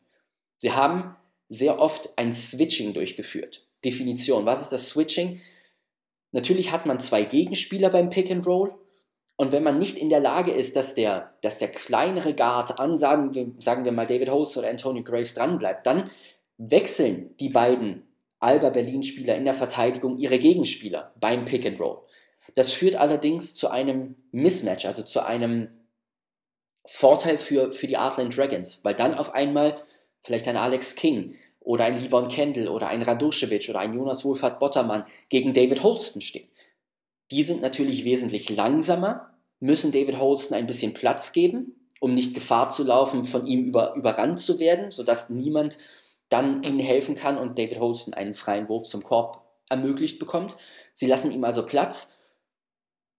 Sie 0.58 0.72
haben 0.72 1.16
sehr 1.50 1.80
oft 1.80 2.18
ein 2.18 2.32
Switching 2.32 2.94
durchgeführt. 2.94 3.65
Definition. 3.86 4.46
Was 4.46 4.62
ist 4.62 4.72
das 4.72 4.90
Switching? 4.90 5.42
Natürlich 6.32 6.72
hat 6.72 6.86
man 6.86 7.00
zwei 7.00 7.24
Gegenspieler 7.24 7.90
beim 7.90 8.10
Pick 8.10 8.30
and 8.32 8.46
Roll. 8.46 8.76
Und 9.38 9.52
wenn 9.52 9.64
man 9.64 9.78
nicht 9.78 9.98
in 9.98 10.10
der 10.10 10.20
Lage 10.20 10.52
ist, 10.52 10.76
dass 10.76 10.96
der, 10.96 11.34
dass 11.42 11.60
der 11.60 11.68
kleinere 11.70 12.34
Guard 12.34 12.80
an, 12.80 12.98
sagen 12.98 13.34
wir, 13.34 13.52
sagen 13.60 13.86
wir 13.86 13.92
mal 13.92 14.08
David 14.08 14.30
Holst 14.30 14.58
oder 14.58 14.70
Antonio 14.70 15.04
Graves 15.04 15.34
dranbleibt, 15.34 15.86
dann 15.86 16.10
wechseln 16.58 17.36
die 17.40 17.50
beiden 17.50 18.04
Alba 18.40 18.70
Berlin-Spieler 18.70 19.36
in 19.36 19.46
der 19.46 19.54
Verteidigung 19.54 20.18
ihre 20.18 20.40
Gegenspieler 20.40 21.14
beim 21.20 21.46
Pick 21.46 21.66
and 21.66 21.80
Roll. 21.80 22.02
Das 22.54 22.72
führt 22.72 22.96
allerdings 22.96 23.56
zu 23.56 23.70
einem 23.70 24.16
Mismatch, 24.32 24.86
also 24.86 25.04
zu 25.04 25.26
einem 25.26 25.70
Vorteil 26.86 27.38
für, 27.38 27.72
für 27.72 27.88
die 27.88 27.98
Artland 27.98 28.36
Dragons, 28.38 28.82
weil 28.84 28.94
dann 28.94 29.16
auf 29.16 29.34
einmal 29.34 29.82
vielleicht 30.24 30.48
ein 30.48 30.58
Alex 30.58 30.96
King 30.96 31.36
oder 31.66 31.86
ein 31.86 32.00
Livon 32.00 32.30
Kendall 32.30 32.70
oder 32.70 32.88
ein 32.88 33.02
Radoschewitsch 33.02 33.70
oder 33.70 33.80
ein 33.80 33.94
Jonas 33.94 34.24
Wohlfahrt 34.24 34.60
Bottermann 34.60 35.06
gegen 35.30 35.54
David 35.54 35.84
Holston 35.84 36.22
stehen. 36.22 36.48
Die 37.32 37.44
sind 37.44 37.62
natürlich 37.62 38.06
wesentlich 38.06 38.50
langsamer, 38.50 39.32
müssen 39.60 39.92
David 39.92 40.20
Holston 40.20 40.58
ein 40.58 40.68
bisschen 40.68 40.94
Platz 40.94 41.34
geben, 41.34 41.76
um 42.00 42.14
nicht 42.14 42.36
Gefahr 42.36 42.70
zu 42.70 42.84
laufen, 42.84 43.24
von 43.24 43.48
ihm 43.48 43.66
über, 43.66 43.96
überrannt 43.96 44.40
zu 44.40 44.60
werden, 44.60 44.92
sodass 44.92 45.32
niemand 45.32 45.78
dann 46.30 46.62
ihnen 46.64 46.80
helfen 46.80 47.16
kann 47.16 47.38
und 47.38 47.58
David 47.58 47.80
Holston 47.80 48.14
einen 48.14 48.36
freien 48.36 48.70
Wurf 48.70 48.84
zum 48.84 49.04
Korb 49.04 49.42
ermöglicht 49.68 50.20
bekommt. 50.20 50.56
Sie 50.94 51.08
lassen 51.08 51.32
ihm 51.32 51.44
also 51.44 51.66
Platz 51.66 52.20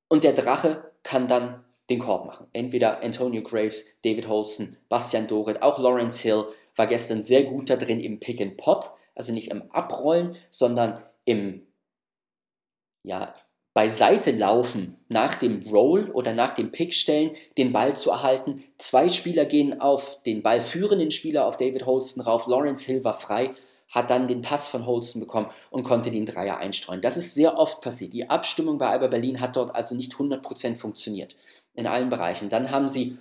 und 0.08 0.22
der 0.22 0.34
Drache 0.34 0.92
kann 1.02 1.26
dann 1.26 1.64
den 1.90 1.98
Korb 1.98 2.26
machen. 2.26 2.46
Entweder 2.52 3.02
Antonio 3.02 3.42
Graves, 3.42 3.86
David 4.04 4.28
Holston, 4.28 4.76
Bastian 4.88 5.26
Doret, 5.26 5.62
auch 5.62 5.78
Lawrence 5.78 6.22
Hill, 6.22 6.46
war 6.76 6.86
gestern 6.86 7.22
sehr 7.22 7.44
gut 7.44 7.70
da 7.70 7.76
drin 7.76 8.00
im 8.00 8.20
Pick 8.20 8.40
and 8.40 8.56
Pop, 8.56 8.96
also 9.14 9.32
nicht 9.32 9.50
im 9.50 9.70
Abrollen, 9.72 10.36
sondern 10.50 11.02
im 11.24 11.66
ja, 13.02 13.34
beiseite 13.76 14.30
laufen 14.32 14.96
nach 15.08 15.34
dem 15.34 15.62
Roll 15.62 16.10
oder 16.10 16.32
nach 16.32 16.54
dem 16.54 16.72
Pick 16.72 16.94
stellen, 16.94 17.32
den 17.58 17.72
Ball 17.72 17.94
zu 17.94 18.10
erhalten. 18.10 18.64
Zwei 18.78 19.10
Spieler 19.10 19.44
gehen 19.44 19.80
auf 19.80 20.22
den 20.22 20.42
ballführenden 20.42 21.10
Spieler 21.10 21.46
auf 21.46 21.56
David 21.56 21.84
Holston 21.84 22.22
rauf. 22.22 22.46
Lawrence 22.46 22.86
Hill 22.86 23.04
war 23.04 23.12
frei, 23.12 23.50
hat 23.90 24.08
dann 24.10 24.28
den 24.28 24.40
Pass 24.40 24.68
von 24.68 24.86
Holston 24.86 25.20
bekommen 25.20 25.48
und 25.70 25.84
konnte 25.84 26.10
den 26.10 26.26
Dreier 26.26 26.56
einstreuen. 26.56 27.02
Das 27.02 27.16
ist 27.16 27.34
sehr 27.34 27.58
oft 27.58 27.82
passiert. 27.82 28.12
Die 28.14 28.30
Abstimmung 28.30 28.78
bei 28.78 28.88
Alba 28.88 29.08
Berlin 29.08 29.40
hat 29.40 29.56
dort 29.56 29.74
also 29.74 29.94
nicht 29.94 30.14
100% 30.14 30.76
funktioniert 30.76 31.36
in 31.74 31.86
allen 31.86 32.08
Bereichen. 32.08 32.48
Dann 32.48 32.70
haben 32.70 32.88
sie 32.88 33.18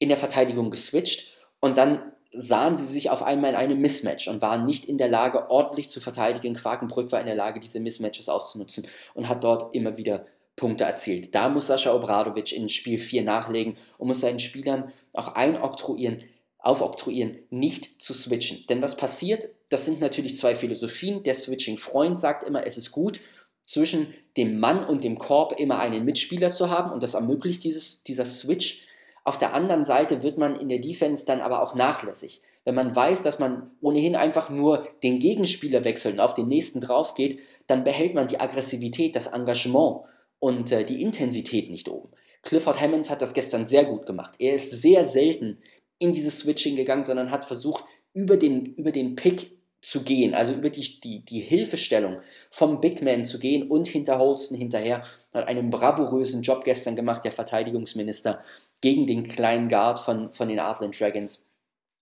in 0.00 0.08
der 0.08 0.18
Verteidigung 0.18 0.70
geswitcht 0.70 1.36
und 1.60 1.78
dann 1.78 2.12
sahen 2.36 2.76
sie 2.76 2.86
sich 2.86 3.10
auf 3.10 3.22
einmal 3.22 3.50
in 3.50 3.56
einem 3.56 3.80
Mismatch 3.80 4.28
und 4.28 4.42
waren 4.42 4.64
nicht 4.64 4.86
in 4.86 4.98
der 4.98 5.08
Lage, 5.08 5.50
ordentlich 5.50 5.88
zu 5.88 6.00
verteidigen. 6.00 6.54
Quakenbrück 6.54 7.12
war 7.12 7.20
in 7.20 7.26
der 7.26 7.34
Lage, 7.34 7.60
diese 7.60 7.80
Mismatches 7.80 8.28
auszunutzen 8.28 8.86
und 9.14 9.28
hat 9.28 9.44
dort 9.44 9.74
immer 9.74 9.96
wieder 9.96 10.26
Punkte 10.56 10.84
erzielt. 10.84 11.34
Da 11.34 11.48
muss 11.48 11.66
Sascha 11.66 11.92
Obradovic 11.94 12.52
in 12.52 12.68
Spiel 12.68 12.98
4 12.98 13.22
nachlegen 13.24 13.76
und 13.98 14.08
muss 14.08 14.20
seinen 14.20 14.40
Spielern 14.40 14.92
auch 15.12 15.28
einoktroyieren, 15.34 16.22
aufoktroyieren, 16.58 17.38
nicht 17.50 18.00
zu 18.00 18.14
switchen. 18.14 18.64
Denn 18.68 18.82
was 18.82 18.96
passiert, 18.96 19.48
das 19.68 19.84
sind 19.84 20.00
natürlich 20.00 20.38
zwei 20.38 20.54
Philosophien. 20.54 21.22
Der 21.22 21.34
Switching-Freund 21.34 22.18
sagt 22.18 22.44
immer, 22.44 22.66
es 22.66 22.78
ist 22.78 22.92
gut, 22.92 23.20
zwischen 23.66 24.14
dem 24.36 24.60
Mann 24.60 24.84
und 24.84 25.04
dem 25.04 25.18
Korb 25.18 25.58
immer 25.58 25.78
einen 25.78 26.04
Mitspieler 26.04 26.50
zu 26.50 26.70
haben 26.70 26.90
und 26.90 27.02
das 27.02 27.14
ermöglicht 27.14 27.64
dieses, 27.64 28.04
dieser 28.04 28.24
Switch 28.24 28.82
auf 29.24 29.38
der 29.38 29.54
anderen 29.54 29.84
Seite 29.84 30.22
wird 30.22 30.38
man 30.38 30.54
in 30.54 30.68
der 30.68 30.78
Defense 30.78 31.24
dann 31.24 31.40
aber 31.40 31.62
auch 31.62 31.74
nachlässig. 31.74 32.42
Wenn 32.64 32.74
man 32.74 32.94
weiß, 32.94 33.22
dass 33.22 33.38
man 33.38 33.70
ohnehin 33.80 34.16
einfach 34.16 34.50
nur 34.50 34.86
den 35.02 35.18
Gegenspieler 35.18 35.84
wechseln 35.84 36.14
und 36.14 36.20
auf 36.20 36.34
den 36.34 36.48
nächsten 36.48 36.80
drauf 36.80 37.14
geht, 37.14 37.40
dann 37.66 37.84
behält 37.84 38.14
man 38.14 38.26
die 38.26 38.40
Aggressivität, 38.40 39.16
das 39.16 39.28
Engagement 39.28 40.02
und 40.38 40.72
äh, 40.72 40.84
die 40.84 41.00
Intensität 41.02 41.70
nicht 41.70 41.88
oben. 41.88 42.10
Clifford 42.42 42.80
Hammonds 42.80 43.10
hat 43.10 43.22
das 43.22 43.32
gestern 43.32 43.64
sehr 43.64 43.86
gut 43.86 44.04
gemacht. 44.06 44.34
Er 44.38 44.54
ist 44.54 44.70
sehr 44.70 45.04
selten 45.04 45.58
in 45.98 46.12
dieses 46.12 46.40
Switching 46.40 46.76
gegangen, 46.76 47.04
sondern 47.04 47.30
hat 47.30 47.44
versucht, 47.44 47.84
über 48.12 48.36
den, 48.36 48.66
über 48.74 48.92
den 48.92 49.16
Pick 49.16 49.58
zu 49.84 50.02
gehen, 50.02 50.34
also 50.34 50.54
über 50.54 50.70
die, 50.70 50.98
die, 51.00 51.24
die 51.24 51.40
Hilfestellung 51.40 52.22
vom 52.50 52.80
Big 52.80 53.02
Man 53.02 53.26
zu 53.26 53.38
gehen 53.38 53.68
und 53.70 53.86
hinter 53.86 54.18
Holston 54.18 54.56
hinterher. 54.56 55.02
Hat 55.34 55.46
einen 55.46 55.68
bravourösen 55.68 56.40
Job 56.40 56.64
gestern 56.64 56.96
gemacht, 56.96 57.22
der 57.24 57.32
Verteidigungsminister, 57.32 58.42
gegen 58.80 59.06
den 59.06 59.24
kleinen 59.24 59.68
Guard 59.68 60.00
von, 60.00 60.32
von 60.32 60.48
den 60.48 60.58
Artland 60.58 60.98
Dragons. 60.98 61.50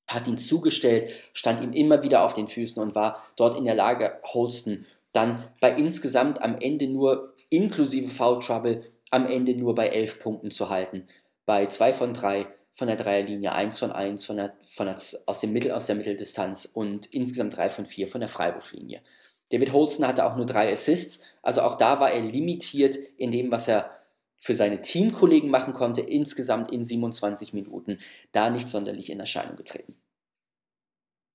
Hat 0.07 0.29
ihn 0.29 0.39
zugestellt, 0.39 1.11
stand 1.33 1.61
ihm 1.61 1.73
immer 1.73 2.05
wieder 2.05 2.25
auf 2.25 2.35
den 2.35 2.47
Füßen 2.47 2.81
und 2.81 2.95
war 2.95 3.25
dort 3.35 3.59
in 3.59 3.65
der 3.65 3.75
Lage, 3.75 4.21
Holston 4.33 4.87
dann 5.13 5.45
bei 5.61 5.73
insgesamt 5.73 6.41
am 6.41 6.59
Ende 6.61 6.87
nur 6.87 7.35
inklusive 7.51 8.09
Foul 8.09 8.41
Trouble 8.41 8.85
am 9.11 9.27
Ende 9.27 9.55
nur 9.55 9.75
bei 9.75 9.89
elf 9.89 10.21
Punkten 10.21 10.51
zu 10.51 10.71
halten. 10.71 11.07
Bei 11.45 11.67
zwei 11.67 11.93
von 11.93 12.15
drei 12.15 12.47
von 12.73 12.89
der 12.89 12.97
Dreierlinie, 12.97 13.53
1 13.53 13.79
von 13.79 13.93
1 13.93 14.25
von 14.25 14.37
der, 14.37 14.57
von 14.63 14.87
der, 14.87 14.97
aus, 15.27 15.41
dem 15.41 15.53
Mittel, 15.53 15.73
aus 15.73 15.87
der 15.87 15.97
Mitteldistanz 15.97 16.65
und 16.65 17.07
insgesamt 17.07 17.57
3 17.57 17.71
von 17.71 17.87
4 17.87 18.09
von 18.09 18.21
der 18.21 18.29
Freiwurflinie. 18.29 19.03
David 19.51 19.73
Holston 19.73 20.07
hatte 20.07 20.25
auch 20.25 20.37
nur 20.37 20.47
drei 20.47 20.73
Assists, 20.73 21.27
also 21.43 21.61
auch 21.61 21.77
da 21.77 22.01
war 22.01 22.11
er 22.11 22.23
limitiert 22.23 22.97
in 23.19 23.31
dem, 23.33 23.51
was 23.51 23.69
er 23.69 23.91
für 24.41 24.55
seine 24.57 24.81
Teamkollegen 24.81 25.51
machen 25.51 25.75
konnte, 25.75 26.01
insgesamt 26.01 26.73
in 26.73 26.83
27 26.83 27.53
Minuten, 27.53 27.99
da 28.33 28.51
nicht 28.51 28.69
sonderlich 28.69 29.11
in 29.11 29.21
Erscheinung 29.21 29.57
getreten. 29.57 29.95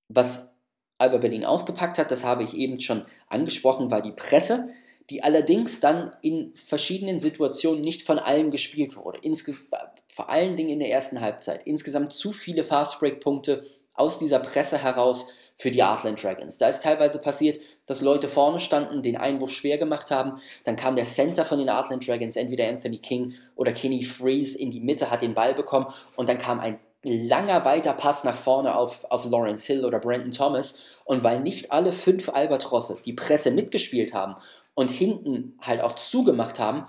Was 0.10 0.54
Alba 0.98 1.18
Berlin 1.18 1.46
ausgepackt 1.46 2.00
hat, 2.00 2.12
das 2.12 2.26
habe 2.26 2.44
ich 2.44 2.56
eben 2.56 2.80
schon 2.80 3.06
angesprochen, 3.28 3.92
war 3.92 4.02
die 4.02 4.12
Presse. 4.12 4.74
Die 5.10 5.24
allerdings 5.24 5.80
dann 5.80 6.16
in 6.22 6.54
verschiedenen 6.54 7.20
Situationen 7.20 7.82
nicht 7.82 8.02
von 8.02 8.20
allen 8.20 8.52
gespielt 8.52 8.98
wurde. 8.98 9.20
Insges 9.22 9.70
vor 10.08 10.30
allen 10.30 10.56
Dingen 10.56 10.70
in 10.70 10.80
der 10.80 10.92
ersten 10.92 11.22
Halbzeit. 11.22 11.64
Insgesamt 11.64 12.12
zu 12.14 12.32
viele 12.32 12.64
Fastbreak-Punkte 12.64 13.64
aus 13.94 14.20
dieser 14.20 14.40
Presse 14.40 14.78
heraus 14.78 15.26
für 15.56 15.72
die 15.72 15.82
Artland 15.82 16.22
Dragons. 16.22 16.60
Da 16.60 16.68
ist 16.68 16.84
teilweise 16.84 17.20
passiert, 17.20 17.60
dass 17.88 18.02
Leute 18.02 18.28
vorne 18.28 18.60
standen, 18.60 19.02
den 19.02 19.18
Einwurf 19.18 19.52
schwer 19.52 19.78
gemacht 19.78 20.12
haben. 20.12 20.40
Dann 20.66 20.76
kam 20.76 20.96
der 20.96 21.06
Center 21.06 21.46
von 21.46 21.58
den 21.58 21.70
Artland 21.70 22.08
Dragons, 22.08 22.36
entweder 22.36 22.68
Anthony 22.68 23.00
King 23.00 23.34
oder 23.56 23.72
Kenny 23.72 24.04
Freeze, 24.04 24.58
in 24.58 24.70
die 24.70 24.82
Mitte, 24.82 25.10
hat 25.10 25.24
den 25.24 25.34
Ball 25.34 25.56
bekommen 25.56 25.88
und 26.16 26.30
dann 26.30 26.38
kam 26.38 26.60
ein 26.60 26.80
langer 27.04 27.66
weiter 27.66 27.94
Pass 27.94 28.24
nach 28.24 28.36
vorne 28.36 28.76
auf, 28.76 29.06
auf 29.06 29.26
Lawrence 29.26 29.66
Hill 29.66 29.86
oder 29.86 30.00
Brandon 30.00 30.32
Thomas. 30.32 30.76
Und 31.06 31.24
weil 31.24 31.40
nicht 31.40 31.72
alle 31.72 31.92
fünf 31.92 32.30
Albatrosse 32.30 32.98
die 33.06 33.14
Presse 33.14 33.50
mitgespielt 33.50 34.14
haben 34.14 34.36
und 34.78 34.92
hinten 34.92 35.58
halt 35.60 35.82
auch 35.82 35.96
zugemacht 35.96 36.60
haben, 36.60 36.86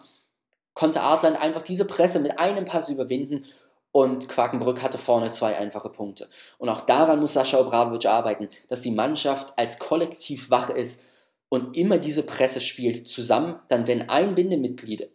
konnte 0.75 1.01
Artland 1.01 1.41
einfach 1.41 1.63
diese 1.63 1.87
Presse 1.87 2.21
mit 2.21 2.39
einem 2.39 2.67
Pass 2.67 2.91
überwinden 2.91 3.47
und 3.93 4.29
Quakenbrück 4.29 4.83
hatte 4.83 4.99
vorne 4.99 5.31
zwei 5.31 5.57
einfache 5.57 5.89
Punkte. 5.89 6.29
Und 6.59 6.69
auch 6.69 6.83
daran 6.83 7.19
muss 7.19 7.33
Sascha 7.33 7.59
Obradovic 7.59 8.05
arbeiten, 8.05 8.51
dass 8.69 8.83
die 8.83 8.91
Mannschaft 8.91 9.59
als 9.59 9.79
Kollektiv 9.79 10.51
wach 10.51 10.69
ist 10.69 11.07
und 11.49 11.79
immer 11.79 11.97
diese 11.97 12.25
Presse 12.25 12.61
spielt 12.61 13.09
zusammen. 13.09 13.59
Dann, 13.69 13.87
wenn 13.87 14.11
ein 14.11 14.35
Bindemitglied 14.35 15.09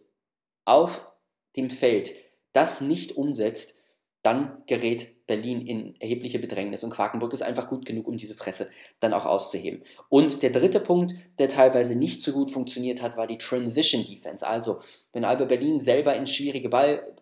auf 0.64 1.06
dem 1.54 1.70
Feld 1.70 2.12
das 2.54 2.80
nicht 2.80 3.16
umsetzt, 3.16 3.84
dann 4.22 4.64
gerät 4.66 5.13
Berlin 5.26 5.66
in 5.66 6.00
erhebliche 6.00 6.38
Bedrängnis 6.38 6.84
und 6.84 6.90
Quakenburg 6.90 7.32
ist 7.32 7.42
einfach 7.42 7.68
gut 7.68 7.86
genug, 7.86 8.06
um 8.06 8.16
diese 8.16 8.36
Presse 8.36 8.68
dann 9.00 9.14
auch 9.14 9.24
auszuheben. 9.24 9.82
Und 10.08 10.42
der 10.42 10.50
dritte 10.50 10.80
Punkt, 10.80 11.14
der 11.38 11.48
teilweise 11.48 11.94
nicht 11.94 12.22
so 12.22 12.32
gut 12.32 12.50
funktioniert 12.50 13.00
hat, 13.00 13.16
war 13.16 13.26
die 13.26 13.38
Transition 13.38 14.04
Defense. 14.04 14.46
Also, 14.46 14.80
wenn 15.12 15.24
Alba 15.24 15.46
Berlin 15.46 15.80
selber 15.80 16.14
in 16.14 16.26
schwierige 16.26 16.68
Ball 16.68 17.14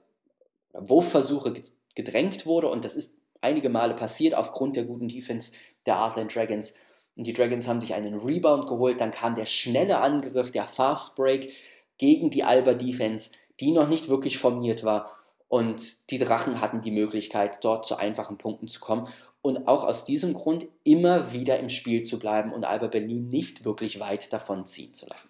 Wurfversuche 0.73 1.55
gedrängt 1.95 2.47
wurde 2.47 2.69
und 2.69 2.85
das 2.85 2.97
ist 2.97 3.19
einige 3.41 3.69
Male 3.69 3.95
passiert 3.95 4.35
aufgrund 4.35 4.77
der 4.77 4.85
guten 4.85 5.09
Defense 5.09 5.53
der 5.87 6.01
Heartland 6.01 6.35
Dragons. 6.35 6.75
Und 7.17 7.27
die 7.27 7.33
Dragons 7.33 7.69
haben 7.69 7.81
sich 7.81 7.95
einen 7.95 8.19
Rebound 8.19 8.67
geholt, 8.67 9.01
dann 9.01 9.11
kam 9.11 9.35
der 9.35 9.47
schnelle 9.47 9.99
Angriff, 9.99 10.51
der 10.51 10.67
Fast 10.67 11.15
Break 11.15 11.53
gegen 11.99 12.31
die 12.31 12.43
Alba 12.43 12.75
Defense, 12.75 13.33
die 13.61 13.71
noch 13.71 13.89
nicht 13.89 14.09
wirklich 14.09 14.39
formiert 14.39 14.83
war. 14.83 15.22
Und 15.53 16.09
die 16.11 16.17
Drachen 16.17 16.63
hatten 16.63 16.81
die 16.81 16.91
Möglichkeit, 16.91 17.63
dort 17.63 17.85
zu 17.85 17.97
einfachen 17.97 18.39
Punkten 18.39 18.69
zu 18.69 18.81
kommen 18.81 19.07
und 19.43 19.69
auch 19.69 19.85
aus 19.85 20.07
diesem 20.07 20.33
Grund 20.33 20.67
immer 20.83 21.35
wieder 21.35 21.61
im 21.61 21.69
Spiel 21.69 22.05
zu 22.05 22.19
bleiben 22.19 22.55
und 22.55 22.65
Alba 22.65 22.87
Berlin 22.87 23.29
nicht 23.29 23.67
wirklich 23.67 24.01
weit 24.01 24.33
davon 24.33 24.65
ziehen 24.65 24.95
zu 24.95 25.05
lassen. 25.05 25.29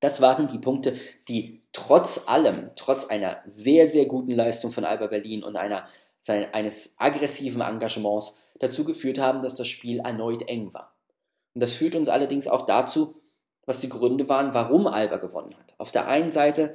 Das 0.00 0.22
waren 0.22 0.46
die 0.46 0.56
Punkte, 0.56 0.96
die 1.28 1.60
trotz 1.72 2.28
allem, 2.28 2.70
trotz 2.76 3.04
einer 3.04 3.42
sehr, 3.44 3.86
sehr 3.86 4.06
guten 4.06 4.30
Leistung 4.30 4.70
von 4.70 4.86
Alba 4.86 5.08
Berlin 5.08 5.44
und 5.44 5.56
einer, 5.56 5.86
eines 6.26 6.94
aggressiven 6.96 7.60
Engagements 7.60 8.38
dazu 8.58 8.84
geführt 8.84 9.18
haben, 9.18 9.42
dass 9.42 9.54
das 9.54 9.68
Spiel 9.68 9.98
erneut 9.98 10.48
eng 10.48 10.72
war. 10.72 10.96
Und 11.52 11.60
das 11.60 11.74
führt 11.74 11.94
uns 11.94 12.08
allerdings 12.08 12.48
auch 12.48 12.64
dazu, 12.64 13.20
was 13.66 13.80
die 13.80 13.90
Gründe 13.90 14.30
waren, 14.30 14.54
warum 14.54 14.86
Alba 14.86 15.18
gewonnen 15.18 15.54
hat. 15.58 15.74
Auf 15.76 15.92
der 15.92 16.08
einen 16.08 16.30
Seite 16.30 16.74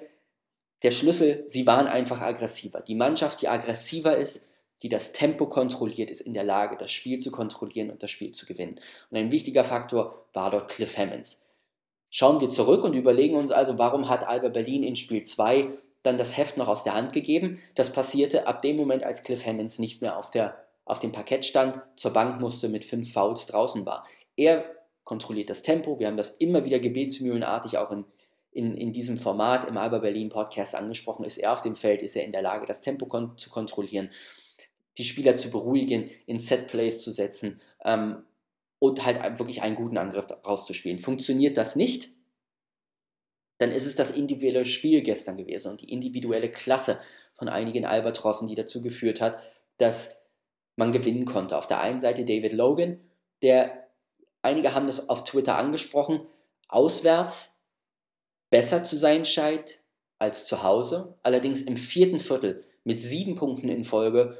der 0.84 0.92
Schlüssel, 0.92 1.44
sie 1.48 1.68
waren 1.68 1.88
einfach 1.88 2.22
aggressiver. 2.22 2.82
Die 2.82 2.96
Mannschaft, 2.96 3.42
die 3.42 3.48
aggressiver 3.48 4.18
ist, 4.18 4.48
die 4.82 4.90
das 4.90 5.14
Tempo 5.14 5.46
kontrolliert, 5.46 6.10
ist 6.10 6.22
in 6.22 6.34
der 6.34 6.44
Lage, 6.44 6.76
das 6.78 6.92
Spiel 6.92 7.20
zu 7.20 7.32
kontrollieren 7.32 7.92
und 7.92 8.02
das 8.02 8.10
Spiel 8.10 8.32
zu 8.32 8.46
gewinnen. 8.46 8.80
Und 9.12 9.18
ein 9.18 9.32
wichtiger 9.32 9.64
Faktor 9.64 10.26
war 10.34 10.50
dort 10.50 10.72
Cliff 10.72 10.98
Hammonds. 10.98 11.46
Schauen 12.10 12.42
wir 12.42 12.50
zurück 12.50 12.84
und 12.84 12.94
überlegen 12.94 13.36
uns 13.36 13.52
also, 13.52 13.78
warum 13.78 14.10
hat 14.10 14.28
Alba 14.28 14.50
Berlin 14.50 14.84
in 14.84 14.96
Spiel 14.96 15.24
2 15.24 15.70
dann 16.04 16.18
das 16.18 16.36
Heft 16.36 16.58
noch 16.58 16.68
aus 16.68 16.84
der 16.84 16.96
Hand 16.96 17.14
gegeben? 17.14 17.62
Das 17.76 17.94
passierte 17.94 18.48
ab 18.48 18.62
dem 18.62 18.76
Moment, 18.76 19.04
als 19.04 19.24
Cliff 19.24 19.46
Hammonds 19.46 19.80
nicht 19.80 20.02
mehr 20.02 20.18
auf, 20.18 20.32
der, 20.32 20.58
auf 20.84 21.00
dem 21.00 21.12
Parkett 21.12 21.46
stand, 21.46 21.80
zur 21.96 22.12
Bank 22.12 22.42
musste, 22.42 22.70
mit 22.70 22.84
fünf 22.84 23.14
Fouls 23.14 23.46
draußen 23.46 23.86
war. 23.86 24.06
Er 24.36 24.66
kontrolliert 25.04 25.50
das 25.50 25.62
Tempo, 25.62 26.00
wir 26.00 26.08
haben 26.08 26.18
das 26.18 26.32
immer 26.32 26.66
wieder 26.66 26.80
gebetsmühlenartig 26.80 27.78
auch 27.78 27.92
in, 27.92 28.06
in, 28.52 28.76
in 28.76 28.92
diesem 28.92 29.18
Format 29.18 29.68
im 29.68 29.78
Alba 29.78 30.00
Berlin 30.00 30.30
Podcast 30.30 30.76
angesprochen. 30.76 31.24
Ist 31.24 31.38
er 31.38 31.54
auf 31.54 31.62
dem 31.62 31.76
Feld, 31.76 32.02
ist 32.02 32.16
er 32.16 32.26
in 32.26 32.32
der 32.32 32.42
Lage, 32.42 32.66
das 32.66 32.82
Tempo 32.82 33.06
kon 33.06 33.38
zu 33.38 33.50
kontrollieren, 33.50 34.10
die 34.98 35.06
Spieler 35.06 35.38
zu 35.38 35.50
beruhigen, 35.50 36.10
in 36.26 36.38
Set-Plays 36.38 37.02
zu 37.02 37.12
setzen 37.12 37.62
ähm, 37.86 38.24
und 38.80 39.06
halt 39.06 39.40
wirklich 39.40 39.62
einen 39.62 39.76
guten 39.76 39.98
Angriff 39.98 40.28
rauszuspielen. 40.46 41.00
Funktioniert 41.00 41.58
das 41.58 41.76
nicht, 41.76 42.10
dann 43.58 43.72
ist 43.72 43.86
es 43.86 43.96
das 43.96 44.12
individuelle 44.12 44.66
Spiel 44.66 45.02
gestern 45.02 45.38
gewesen 45.38 45.72
und 45.72 45.82
die 45.82 45.92
individuelle 45.92 46.50
Klasse 46.50 47.00
von 47.36 47.48
einigen 47.48 47.86
Albatrossen, 47.86 48.48
die 48.48 48.56
dazu 48.56 48.82
geführt 48.82 49.22
hat, 49.22 49.40
dass 49.78 50.20
man 50.76 50.92
gewinnen 50.92 51.26
konnte. 51.26 51.58
Auf 51.58 51.68
der 51.68 51.80
einen 51.80 52.00
Seite 52.00 52.26
David 52.26 52.54
Logan, 52.54 53.00
der, 53.44 53.88
einige 54.42 54.74
haben 54.74 54.88
das 54.88 55.10
auf 55.10 55.24
Twitter 55.24 55.58
angesprochen, 55.58 56.22
auswärts 56.68 57.51
besser 58.52 58.84
zu 58.84 58.96
sein 58.96 59.26
scheint 59.26 59.80
als 60.20 60.46
zu 60.46 60.62
Hause, 60.62 61.16
allerdings 61.24 61.64
im 61.64 61.78
vierten 61.78 62.20
Viertel 62.20 62.64
mit 62.84 63.00
sieben 63.00 63.34
Punkten 63.34 63.70
in 63.70 63.84
Folge 63.84 64.38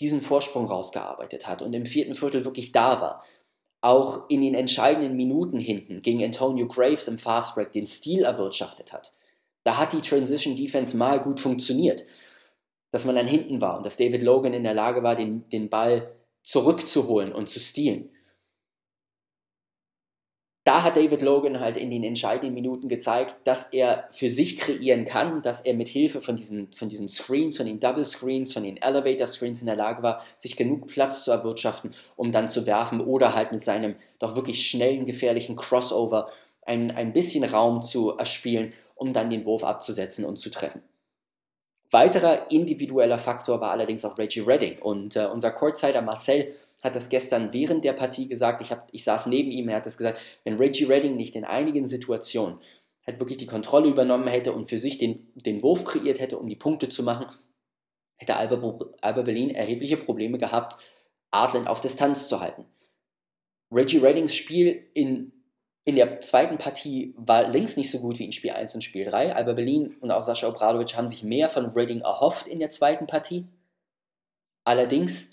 diesen 0.00 0.22
Vorsprung 0.22 0.66
rausgearbeitet 0.66 1.46
hat 1.46 1.60
und 1.60 1.74
im 1.74 1.84
vierten 1.84 2.14
Viertel 2.14 2.46
wirklich 2.46 2.72
da 2.72 3.02
war. 3.02 3.24
Auch 3.82 4.30
in 4.30 4.40
den 4.40 4.54
entscheidenden 4.54 5.16
Minuten 5.16 5.58
hinten 5.58 6.00
gegen 6.00 6.24
Antonio 6.24 6.66
Graves 6.68 7.08
im 7.08 7.18
Fastbreak 7.18 7.72
den 7.72 7.86
Stil 7.86 8.22
erwirtschaftet 8.22 8.92
hat. 8.92 9.14
Da 9.64 9.76
hat 9.76 9.92
die 9.92 10.00
Transition 10.00 10.56
Defense 10.56 10.96
mal 10.96 11.20
gut 11.20 11.40
funktioniert. 11.40 12.04
Dass 12.92 13.04
man 13.04 13.14
dann 13.14 13.26
hinten 13.26 13.60
war 13.60 13.76
und 13.76 13.86
dass 13.86 13.96
David 13.96 14.22
Logan 14.22 14.52
in 14.52 14.64
der 14.64 14.74
Lage 14.74 15.02
war, 15.02 15.16
den, 15.16 15.48
den 15.48 15.68
Ball 15.68 16.14
zurückzuholen 16.42 17.32
und 17.32 17.48
zu 17.48 17.58
stehlen 17.58 18.10
da 20.64 20.84
hat 20.84 20.96
David 20.96 21.22
Logan 21.22 21.58
halt 21.58 21.76
in 21.76 21.90
den 21.90 22.04
entscheidenden 22.04 22.54
Minuten 22.54 22.88
gezeigt, 22.88 23.36
dass 23.44 23.72
er 23.72 24.06
für 24.10 24.28
sich 24.28 24.58
kreieren 24.58 25.04
kann, 25.04 25.42
dass 25.42 25.62
er 25.62 25.74
mit 25.74 25.88
Hilfe 25.88 26.20
von 26.20 26.36
diesen, 26.36 26.70
von 26.72 26.88
diesen 26.88 27.08
Screens, 27.08 27.56
von 27.56 27.66
den 27.66 27.80
Double 27.80 28.04
Screens, 28.04 28.52
von 28.52 28.62
den 28.62 28.76
Elevator 28.76 29.26
Screens 29.26 29.60
in 29.60 29.66
der 29.66 29.74
Lage 29.74 30.04
war, 30.04 30.22
sich 30.38 30.56
genug 30.56 30.86
Platz 30.86 31.24
zu 31.24 31.32
erwirtschaften, 31.32 31.94
um 32.16 32.30
dann 32.30 32.48
zu 32.48 32.64
werfen 32.64 33.00
oder 33.00 33.34
halt 33.34 33.50
mit 33.50 33.60
seinem 33.60 33.96
doch 34.20 34.36
wirklich 34.36 34.64
schnellen, 34.64 35.04
gefährlichen 35.04 35.56
Crossover 35.56 36.28
ein, 36.64 36.92
ein 36.92 37.12
bisschen 37.12 37.42
Raum 37.42 37.82
zu 37.82 38.16
erspielen, 38.16 38.72
um 38.94 39.12
dann 39.12 39.30
den 39.30 39.44
Wurf 39.44 39.64
abzusetzen 39.64 40.24
und 40.24 40.36
zu 40.36 40.48
treffen. 40.48 40.80
Weiterer 41.90 42.50
individueller 42.50 43.18
Faktor 43.18 43.60
war 43.60 43.72
allerdings 43.72 44.04
auch 44.04 44.16
Reggie 44.16 44.40
Redding 44.40 44.78
und 44.78 45.16
äh, 45.16 45.26
unser 45.26 45.50
Courtsider 45.50 46.02
Marcel 46.02 46.54
hat 46.82 46.96
das 46.96 47.08
gestern 47.08 47.52
während 47.52 47.84
der 47.84 47.92
Partie 47.92 48.28
gesagt. 48.28 48.60
Ich, 48.60 48.72
hab, 48.72 48.88
ich 48.92 49.04
saß 49.04 49.26
neben 49.26 49.50
ihm, 49.50 49.68
er 49.68 49.76
hat 49.76 49.86
das 49.86 49.96
gesagt, 49.96 50.20
wenn 50.44 50.56
Reggie 50.56 50.84
Redding 50.84 51.16
nicht 51.16 51.36
in 51.36 51.44
einigen 51.44 51.86
Situationen 51.86 52.58
halt 53.06 53.18
wirklich 53.18 53.38
die 53.38 53.46
Kontrolle 53.46 53.88
übernommen 53.88 54.28
hätte 54.28 54.52
und 54.52 54.66
für 54.66 54.78
sich 54.78 54.98
den, 54.98 55.32
den 55.34 55.62
Wurf 55.62 55.84
kreiert 55.84 56.20
hätte, 56.20 56.38
um 56.38 56.48
die 56.48 56.56
Punkte 56.56 56.88
zu 56.88 57.02
machen, 57.02 57.26
hätte 58.16 58.36
Alba, 58.36 58.78
Alba 59.00 59.22
Berlin 59.22 59.50
erhebliche 59.50 59.96
Probleme 59.96 60.38
gehabt, 60.38 60.80
Artland 61.30 61.68
auf 61.68 61.80
Distanz 61.80 62.28
zu 62.28 62.40
halten. 62.40 62.66
Reggie 63.72 63.98
Reddings 63.98 64.34
Spiel 64.34 64.88
in, 64.94 65.32
in 65.84 65.96
der 65.96 66.20
zweiten 66.20 66.58
Partie 66.58 67.14
war 67.16 67.48
links 67.48 67.76
nicht 67.76 67.90
so 67.90 68.00
gut 68.00 68.18
wie 68.18 68.24
in 68.24 68.32
Spiel 68.32 68.50
1 68.50 68.74
und 68.74 68.84
Spiel 68.84 69.04
3. 69.04 69.34
Alba 69.34 69.54
Berlin 69.54 69.96
und 70.00 70.10
auch 70.10 70.22
Sascha 70.22 70.48
Obradovic 70.48 70.96
haben 70.96 71.08
sich 71.08 71.24
mehr 71.24 71.48
von 71.48 71.66
Redding 71.70 72.00
erhofft 72.00 72.46
in 72.46 72.58
der 72.58 72.70
zweiten 72.70 73.06
Partie. 73.06 73.46
Allerdings 74.64 75.31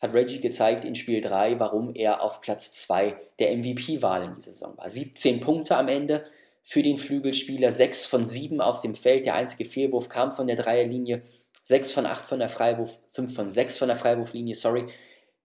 hat 0.00 0.14
Reggie 0.14 0.40
gezeigt 0.40 0.84
in 0.84 0.94
Spiel 0.94 1.20
3, 1.20 1.60
warum 1.60 1.94
er 1.94 2.22
auf 2.22 2.40
Platz 2.40 2.72
2 2.72 3.16
der 3.38 3.56
MVP-Wahl 3.56 4.24
in 4.24 4.34
dieser 4.36 4.52
Saison 4.52 4.76
war. 4.76 4.88
17 4.88 5.40
Punkte 5.40 5.76
am 5.76 5.88
Ende 5.88 6.24
für 6.62 6.82
den 6.82 6.96
Flügelspieler, 6.96 7.70
6 7.70 8.06
von 8.06 8.24
7 8.24 8.60
aus 8.60 8.80
dem 8.80 8.94
Feld. 8.94 9.26
Der 9.26 9.34
einzige 9.34 9.66
Fehlwurf 9.66 10.08
kam 10.08 10.32
von 10.32 10.46
der 10.46 10.56
Dreierlinie, 10.56 11.22
6 11.64 11.92
von 11.92 12.06
8 12.06 12.26
von 12.26 12.38
der 12.38 12.48
Freiwurf, 12.48 12.98
5 13.10 13.34
von 13.34 13.50
6 13.50 13.78
von 13.78 13.88
der 13.88 13.96
Freiwurflinie, 13.96 14.54
sorry. 14.54 14.86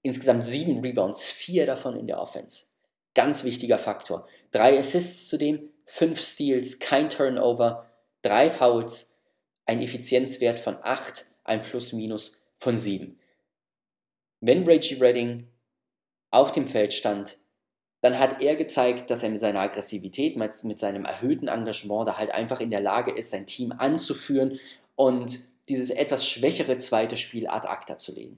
Insgesamt 0.01 0.43
7 0.43 0.79
Rebounds, 0.79 1.31
4 1.31 1.65
davon 1.65 1.97
in 1.97 2.07
der 2.07 2.21
Offense. 2.21 2.67
Ganz 3.13 3.43
wichtiger 3.43 3.77
Faktor. 3.77 4.27
3 4.51 4.79
Assists 4.79 5.27
zudem, 5.27 5.69
5 5.87 6.19
Steals, 6.19 6.79
kein 6.79 7.09
Turnover, 7.09 7.89
3 8.21 8.49
Fouls, 8.49 9.17
ein 9.65 9.81
Effizienzwert 9.81 10.59
von 10.59 10.77
8, 10.81 11.25
ein 11.43 11.61
Plus-Minus 11.61 12.39
von 12.57 12.77
7 12.77 13.19
wenn 14.41 14.63
Reggie 14.63 14.95
Redding 14.95 15.47
auf 16.31 16.51
dem 16.51 16.67
Feld 16.67 16.93
stand, 16.93 17.37
dann 18.01 18.19
hat 18.19 18.41
er 18.41 18.55
gezeigt, 18.55 19.09
dass 19.09 19.23
er 19.23 19.29
mit 19.29 19.41
seiner 19.41 19.61
Aggressivität, 19.61 20.37
mit 20.37 20.79
seinem 20.79 21.05
erhöhten 21.05 21.47
Engagement 21.47 22.07
da 22.07 22.17
halt 22.17 22.31
einfach 22.31 22.59
in 22.59 22.69
der 22.69 22.81
Lage 22.81 23.11
ist, 23.11 23.31
sein 23.31 23.47
Team 23.47 23.71
anzuführen 23.71 24.59
und 24.95 25.39
dieses 25.69 25.89
etwas 25.89 26.27
schwächere 26.27 26.77
zweite 26.77 27.17
Spiel 27.17 27.47
ad 27.47 27.67
acta 27.67 27.97
zu 27.97 28.13
legen. 28.13 28.37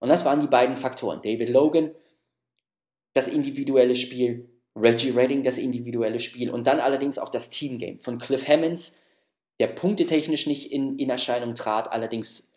Und 0.00 0.10
das 0.10 0.24
waren 0.24 0.40
die 0.40 0.46
beiden 0.46 0.76
Faktoren. 0.76 1.22
David 1.22 1.48
Logan, 1.48 1.92
das 3.14 3.28
individuelle 3.28 3.94
Spiel, 3.94 4.48
Reggie 4.76 5.10
Redding 5.10 5.42
das 5.42 5.58
individuelle 5.58 6.20
Spiel 6.20 6.50
und 6.50 6.66
dann 6.66 6.78
allerdings 6.78 7.18
auch 7.18 7.30
das 7.30 7.50
Teamgame 7.50 7.98
von 7.98 8.18
Cliff 8.18 8.46
Hammonds, 8.46 9.02
der 9.58 9.68
punktetechnisch 9.68 10.46
nicht 10.46 10.70
in, 10.70 10.98
in 10.98 11.10
Erscheinung 11.10 11.54
trat, 11.54 11.90
allerdings 11.90 12.47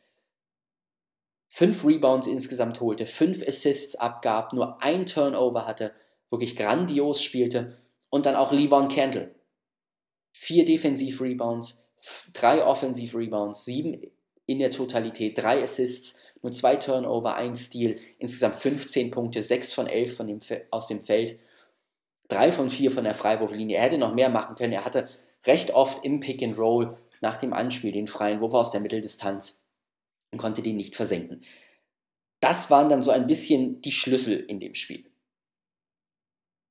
fünf 1.53 1.83
Rebounds 1.83 2.27
insgesamt 2.27 2.79
holte, 2.79 3.05
fünf 3.05 3.45
Assists 3.45 3.97
abgab, 3.97 4.53
nur 4.53 4.81
ein 4.81 5.05
Turnover 5.05 5.67
hatte, 5.67 5.91
wirklich 6.29 6.55
grandios 6.55 7.21
spielte 7.21 7.77
und 8.09 8.25
dann 8.25 8.35
auch 8.35 8.53
Levon 8.53 8.87
Candle. 8.87 9.35
Vier 10.31 10.63
Defensiv-Rebounds, 10.63 11.85
drei 12.31 12.65
Offensiv-Rebounds, 12.65 13.65
sieben 13.65 14.01
in 14.45 14.59
der 14.59 14.71
Totalität, 14.71 15.37
drei 15.37 15.61
Assists, 15.61 16.19
nur 16.41 16.53
zwei 16.53 16.77
Turnover, 16.77 17.35
ein 17.35 17.57
Steal, 17.57 17.97
insgesamt 18.17 18.55
15 18.55 19.11
Punkte, 19.11 19.43
sechs 19.43 19.73
von 19.73 19.87
elf 19.87 20.15
von 20.15 20.27
dem, 20.27 20.39
aus 20.71 20.87
dem 20.87 21.01
Feld, 21.01 21.37
drei 22.29 22.53
von 22.53 22.69
vier 22.69 22.91
von 22.91 23.03
der 23.03 23.13
Freiwurflinie. 23.13 23.75
Er 23.75 23.83
hätte 23.83 23.97
noch 23.97 24.15
mehr 24.15 24.29
machen 24.29 24.55
können. 24.55 24.71
Er 24.71 24.85
hatte 24.85 25.09
recht 25.45 25.71
oft 25.71 26.05
im 26.05 26.21
Pick 26.21 26.41
and 26.41 26.57
Roll 26.57 26.97
nach 27.19 27.35
dem 27.35 27.51
Anspiel 27.51 27.91
den 27.91 28.07
freien 28.07 28.39
Wurf 28.39 28.53
aus 28.53 28.71
der 28.71 28.79
Mitteldistanz 28.79 29.60
und 30.31 30.37
konnte 30.37 30.61
den 30.61 30.77
nicht 30.77 30.95
versenken. 30.95 31.41
Das 32.39 32.69
waren 32.71 32.89
dann 32.89 33.03
so 33.03 33.11
ein 33.11 33.27
bisschen 33.27 33.81
die 33.81 33.91
Schlüssel 33.91 34.39
in 34.39 34.59
dem 34.59 34.73
Spiel. 34.73 35.05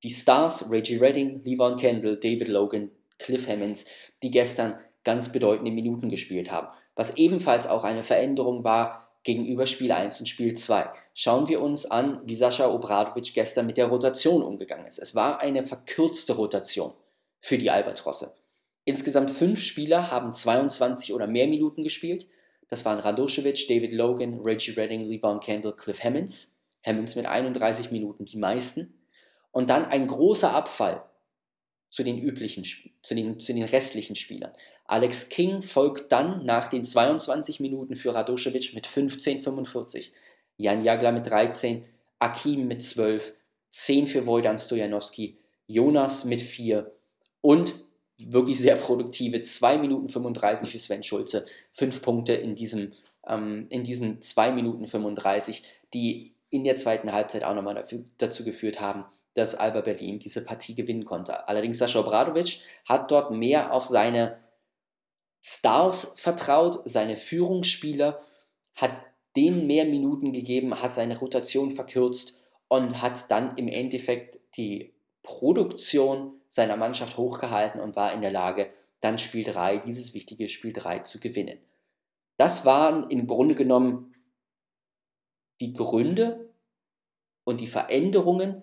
Die 0.02 0.10
Stars, 0.10 0.70
Reggie 0.70 0.96
Redding, 0.96 1.44
Levon 1.44 1.76
Kendall, 1.76 2.18
David 2.18 2.48
Logan, 2.48 2.90
Cliff 3.18 3.46
Hammonds, 3.46 3.84
die 4.22 4.30
gestern 4.30 4.78
ganz 5.04 5.30
bedeutende 5.30 5.70
Minuten 5.70 6.08
gespielt 6.08 6.50
haben. 6.50 6.68
Was 6.94 7.16
ebenfalls 7.16 7.66
auch 7.66 7.84
eine 7.84 8.02
Veränderung 8.02 8.64
war 8.64 9.10
gegenüber 9.22 9.66
Spiel 9.66 9.92
1 9.92 10.20
und 10.20 10.26
Spiel 10.26 10.54
2. 10.54 10.90
Schauen 11.14 11.48
wir 11.48 11.60
uns 11.60 11.86
an, 11.86 12.20
wie 12.24 12.34
Sascha 12.34 12.68
Obradovic 12.70 13.34
gestern 13.34 13.66
mit 13.66 13.76
der 13.76 13.86
Rotation 13.86 14.42
umgegangen 14.42 14.86
ist. 14.86 14.98
Es 14.98 15.14
war 15.14 15.40
eine 15.40 15.62
verkürzte 15.62 16.34
Rotation 16.34 16.94
für 17.40 17.58
die 17.58 17.70
Albatrosse. 17.70 18.34
Insgesamt 18.84 19.30
fünf 19.30 19.60
Spieler 19.60 20.10
haben 20.10 20.32
22 20.32 21.12
oder 21.12 21.26
mehr 21.26 21.46
Minuten 21.46 21.82
gespielt. 21.82 22.26
Das 22.70 22.84
waren 22.84 23.00
Radoschewitsch, 23.00 23.68
David 23.68 23.92
Logan, 23.92 24.40
Reggie 24.40 24.72
Redding, 24.72 25.04
Levon 25.04 25.40
Kendall, 25.40 25.74
Cliff 25.74 26.02
Hammonds. 26.02 26.60
Hammonds 26.86 27.16
mit 27.16 27.26
31 27.26 27.90
Minuten 27.90 28.24
die 28.24 28.38
meisten. 28.38 28.94
Und 29.50 29.68
dann 29.68 29.84
ein 29.84 30.06
großer 30.06 30.54
Abfall 30.54 31.02
zu 31.90 32.04
den 32.04 32.18
üblichen, 32.18 32.64
zu 33.02 33.14
den, 33.14 33.38
zu 33.40 33.52
den 33.52 33.64
restlichen 33.64 34.14
Spielern. 34.14 34.52
Alex 34.86 35.28
King 35.28 35.62
folgt 35.62 36.12
dann 36.12 36.44
nach 36.44 36.68
den 36.68 36.84
22 36.84 37.60
Minuten 37.60 37.96
für 37.96 38.14
Radoschewitsch 38.14 38.74
mit 38.74 38.86
15,45. 38.86 40.12
Jan 40.56 40.84
Jagler 40.84 41.10
mit 41.10 41.26
13, 41.26 41.84
Akim 42.20 42.68
mit 42.68 42.82
12, 42.82 43.34
10 43.70 44.06
für 44.06 44.26
Wojdan 44.26 44.58
Stojanowski, 44.58 45.38
Jonas 45.66 46.24
mit 46.24 46.42
4 46.42 46.92
und 47.40 47.74
wirklich 48.26 48.58
sehr 48.58 48.76
produktive 48.76 49.42
2 49.42 49.78
Minuten 49.78 50.08
35 50.08 50.70
für 50.70 50.78
Sven 50.78 51.02
Schulze. 51.02 51.46
5 51.72 52.02
Punkte 52.02 52.32
in, 52.34 52.54
diesem, 52.54 52.92
ähm, 53.26 53.66
in 53.70 53.84
diesen 53.84 54.20
2 54.20 54.52
Minuten 54.52 54.86
35, 54.86 55.62
die 55.94 56.34
in 56.50 56.64
der 56.64 56.76
zweiten 56.76 57.12
Halbzeit 57.12 57.44
auch 57.44 57.54
nochmal 57.54 57.74
dafür, 57.74 58.04
dazu 58.18 58.44
geführt 58.44 58.80
haben, 58.80 59.04
dass 59.34 59.54
Alba 59.54 59.80
Berlin 59.80 60.18
diese 60.18 60.44
Partie 60.44 60.74
gewinnen 60.74 61.04
konnte. 61.04 61.48
Allerdings 61.48 61.78
Sascha 61.78 62.00
Obradovic 62.00 62.60
hat 62.88 63.10
dort 63.10 63.30
mehr 63.30 63.72
auf 63.72 63.86
seine 63.86 64.38
Stars 65.42 66.14
vertraut, 66.16 66.80
seine 66.84 67.16
Führungsspieler, 67.16 68.20
hat 68.74 68.92
denen 69.36 69.66
mehr 69.66 69.84
Minuten 69.84 70.32
gegeben, 70.32 70.82
hat 70.82 70.92
seine 70.92 71.18
Rotation 71.18 71.72
verkürzt 71.72 72.42
und 72.68 73.00
hat 73.00 73.30
dann 73.30 73.56
im 73.56 73.68
Endeffekt 73.68 74.40
die 74.56 74.92
Produktion 75.30 76.32
seiner 76.48 76.76
Mannschaft 76.76 77.16
hochgehalten 77.16 77.80
und 77.80 77.94
war 77.94 78.12
in 78.12 78.20
der 78.20 78.32
Lage, 78.32 78.68
dann 79.00 79.16
Spiel 79.16 79.44
3, 79.44 79.78
dieses 79.78 80.12
wichtige 80.12 80.48
Spiel 80.48 80.72
3 80.72 80.98
zu 81.00 81.20
gewinnen. 81.20 81.58
Das 82.36 82.64
waren 82.64 83.08
im 83.10 83.28
Grunde 83.28 83.54
genommen 83.54 84.12
die 85.60 85.72
Gründe 85.72 86.52
und 87.44 87.60
die 87.60 87.68
Veränderungen, 87.68 88.62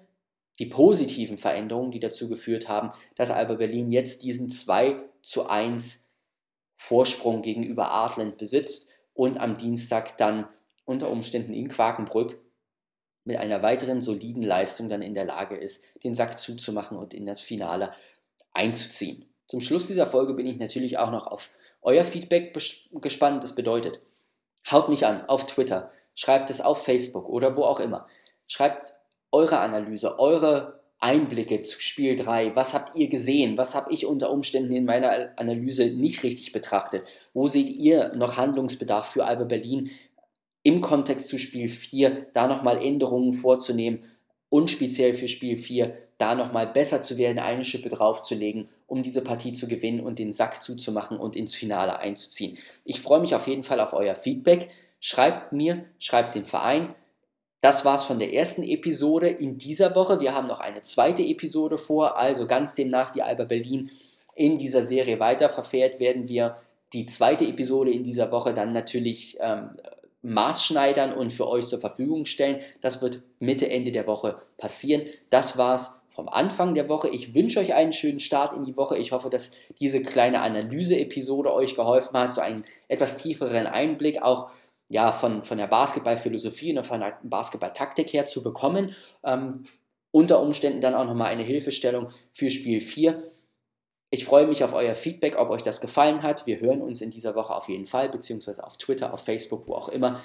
die 0.59 0.65
positiven 0.65 1.37
Veränderungen, 1.37 1.91
die 1.91 2.01
dazu 2.01 2.27
geführt 2.27 2.67
haben, 2.67 2.91
dass 3.15 3.31
Alba 3.31 3.55
Berlin 3.55 3.91
jetzt 3.93 4.23
diesen 4.23 4.49
2 4.49 5.01
zu 5.21 5.47
1 5.47 6.05
Vorsprung 6.75 7.43
gegenüber 7.43 7.91
Artland 7.91 8.37
besitzt 8.37 8.91
und 9.13 9.39
am 9.39 9.57
Dienstag 9.57 10.17
dann 10.17 10.49
unter 10.83 11.09
Umständen 11.09 11.53
in 11.53 11.69
Quakenbrück 11.69 12.39
mit 13.27 13.37
einer 13.37 13.61
weiteren 13.61 14.01
soliden 14.01 14.41
Leistung 14.41 14.89
dann 14.89 15.01
in 15.01 15.13
der 15.13 15.25
Lage 15.25 15.55
ist, 15.55 15.83
den 16.03 16.15
Sack 16.15 16.39
zuzumachen 16.39 16.97
und 16.97 17.13
in 17.13 17.25
das 17.25 17.41
Finale 17.41 17.91
einzuziehen. 18.53 19.25
Zum 19.47 19.61
Schluss 19.61 19.87
dieser 19.87 20.07
Folge 20.07 20.33
bin 20.33 20.45
ich 20.45 20.57
natürlich 20.57 20.97
auch 20.97 21.11
noch 21.11 21.27
auf 21.27 21.51
euer 21.81 22.03
Feedback 22.03 22.57
gespannt. 23.01 23.43
Das 23.43 23.53
bedeutet, 23.53 23.99
haut 24.71 24.89
mich 24.89 25.05
an 25.05 25.25
auf 25.27 25.45
Twitter, 25.45 25.91
schreibt 26.15 26.49
es 26.49 26.61
auf 26.61 26.83
Facebook 26.83 27.29
oder 27.29 27.55
wo 27.55 27.63
auch 27.63 27.79
immer. 27.79 28.07
Schreibt 28.47 28.93
eure 29.31 29.59
Analyse, 29.59 30.19
eure 30.19 30.79
Einblicke 30.99 31.61
zu 31.61 31.79
Spiel 31.79 32.15
3. 32.15 32.55
Was 32.55 32.73
habt 32.73 32.95
ihr 32.95 33.09
gesehen? 33.09 33.57
Was 33.57 33.75
habe 33.75 33.91
ich 33.93 34.05
unter 34.05 34.31
Umständen 34.31 34.73
in 34.73 34.85
meiner 34.85 35.37
Analyse 35.37 35.91
nicht 35.91 36.23
richtig 36.23 36.53
betrachtet? 36.53 37.03
Wo 37.33 37.47
seht 37.47 37.69
ihr 37.69 38.15
noch 38.15 38.37
Handlungsbedarf 38.37 39.11
für 39.11 39.25
Alba 39.25 39.43
Berlin 39.43 39.91
im 40.67 40.81
Kontext 40.81 41.29
zu 41.29 41.37
Spiel 41.37 41.69
4, 41.69 42.27
da 42.33 42.45
nochmal 42.45 42.83
Änderungen 42.83 43.31
vorzunehmen 43.31 44.03
und 44.49 44.69
speziell 44.69 45.13
für 45.13 45.29
Spiel 45.29 45.55
4 45.55 45.97
da 46.17 46.35
nochmal 46.35 46.67
besser 46.67 47.01
zu 47.01 47.17
werden, 47.17 47.39
eine 47.39 47.63
Schippe 47.63 47.87
draufzulegen, 47.87 48.67
um 48.85 49.01
diese 49.01 49.21
Partie 49.21 49.53
zu 49.53 49.69
gewinnen 49.69 50.01
und 50.01 50.19
den 50.19 50.33
Sack 50.33 50.61
zuzumachen 50.61 51.19
und 51.19 51.37
ins 51.37 51.55
Finale 51.55 51.99
einzuziehen. 51.99 52.57
Ich 52.83 52.99
freue 52.99 53.21
mich 53.21 53.33
auf 53.33 53.47
jeden 53.47 53.63
Fall 53.63 53.79
auf 53.79 53.93
euer 53.93 54.15
Feedback. 54.15 54.67
Schreibt 54.99 55.53
mir, 55.53 55.85
schreibt 55.99 56.35
den 56.35 56.45
Verein, 56.45 56.93
das 57.61 57.85
war's 57.85 58.03
von 58.03 58.19
der 58.19 58.33
ersten 58.33 58.63
Episode 58.63 59.29
in 59.29 59.57
dieser 59.57 59.95
Woche. 59.95 60.19
Wir 60.19 60.35
haben 60.35 60.47
noch 60.47 60.59
eine 60.59 60.81
zweite 60.81 61.23
Episode 61.23 61.77
vor, 61.77 62.17
also 62.17 62.45
ganz 62.45 62.75
demnach 62.75 63.15
wie 63.15 63.21
Alba 63.21 63.45
Berlin 63.45 63.89
in 64.35 64.57
dieser 64.57 64.83
Serie 64.83 65.21
weiter 65.21 65.47
verfährt, 65.47 66.01
werden 66.01 66.27
wir 66.27 66.57
die 66.91 67.05
zweite 67.05 67.45
Episode 67.45 67.91
in 67.91 68.03
dieser 68.03 68.31
Woche 68.31 68.53
dann 68.53 68.73
natürlich 68.73 69.37
ähm, 69.39 69.69
maßschneidern 70.27 71.13
und 71.13 71.31
für 71.31 71.47
euch 71.47 71.67
zur 71.67 71.79
Verfügung 71.79 72.25
stellen. 72.25 72.61
Das 72.81 73.01
wird 73.01 73.23
Mitte, 73.39 73.69
Ende 73.69 73.91
der 73.91 74.07
Woche 74.07 74.37
passieren. 74.57 75.03
Das 75.29 75.57
war's 75.57 76.01
vom 76.09 76.27
Anfang 76.27 76.73
der 76.73 76.89
Woche. 76.89 77.09
Ich 77.09 77.35
wünsche 77.35 77.59
euch 77.59 77.73
einen 77.73 77.93
schönen 77.93 78.19
Start 78.19 78.53
in 78.55 78.65
die 78.65 78.75
Woche. 78.75 78.97
Ich 78.97 79.11
hoffe, 79.11 79.29
dass 79.29 79.51
diese 79.79 80.01
kleine 80.01 80.41
Analyse-Episode 80.41 81.53
euch 81.53 81.75
geholfen 81.75 82.17
hat, 82.17 82.33
so 82.33 82.41
einen 82.41 82.65
etwas 82.87 83.17
tieferen 83.17 83.67
Einblick 83.67 84.21
auch 84.21 84.49
ja, 84.89 85.11
von, 85.11 85.43
von 85.43 85.57
der 85.57 85.67
Basketballphilosophie 85.67 86.75
und 86.75 86.83
von 86.83 87.01
der 87.01 87.19
Basketballtaktik 87.23 88.13
her 88.13 88.25
zu 88.25 88.41
bekommen. 88.41 88.95
Ähm, 89.23 89.65
unter 90.11 90.41
Umständen 90.41 90.81
dann 90.81 90.95
auch 90.95 91.05
nochmal 91.05 91.27
eine 91.27 91.43
Hilfestellung 91.43 92.09
für 92.31 92.49
Spiel 92.49 92.79
4. 92.79 93.21
Ich 94.09 94.23
freue 94.23 94.47
mich 94.47 94.63
auf 94.63 94.73
euer 94.73 94.95
Feedback, 94.95 95.37
ob 95.37 95.49
euch 95.49 95.63
das 95.63 95.81
gefallen 95.81 96.23
hat. 96.23 96.47
Wir 96.47 96.61
hören 96.61 96.81
uns 96.81 97.01
in 97.01 97.09
dieser 97.09 97.35
Woche 97.35 97.53
auf 97.53 97.67
jeden 97.67 97.85
Fall, 97.85 98.07
beziehungsweise 98.07 98.65
auf 98.65 98.77
Twitter, 98.77 99.13
auf 99.13 99.25
Facebook, 99.25 99.67
wo 99.67 99.75
auch 99.75 99.89
immer. 99.89 100.21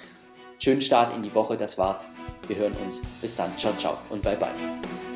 Schönen 0.57 0.81
Start 0.81 1.13
in 1.13 1.21
die 1.21 1.35
Woche, 1.35 1.57
das 1.57 1.77
war's. 1.77 2.07
Wir 2.47 2.55
hören 2.55 2.75
uns. 2.85 3.01
Bis 3.21 3.35
dann. 3.35 3.55
Ciao, 3.57 3.73
ciao 3.77 3.97
und 4.09 4.23
bye 4.23 4.37
bye. 4.37 5.12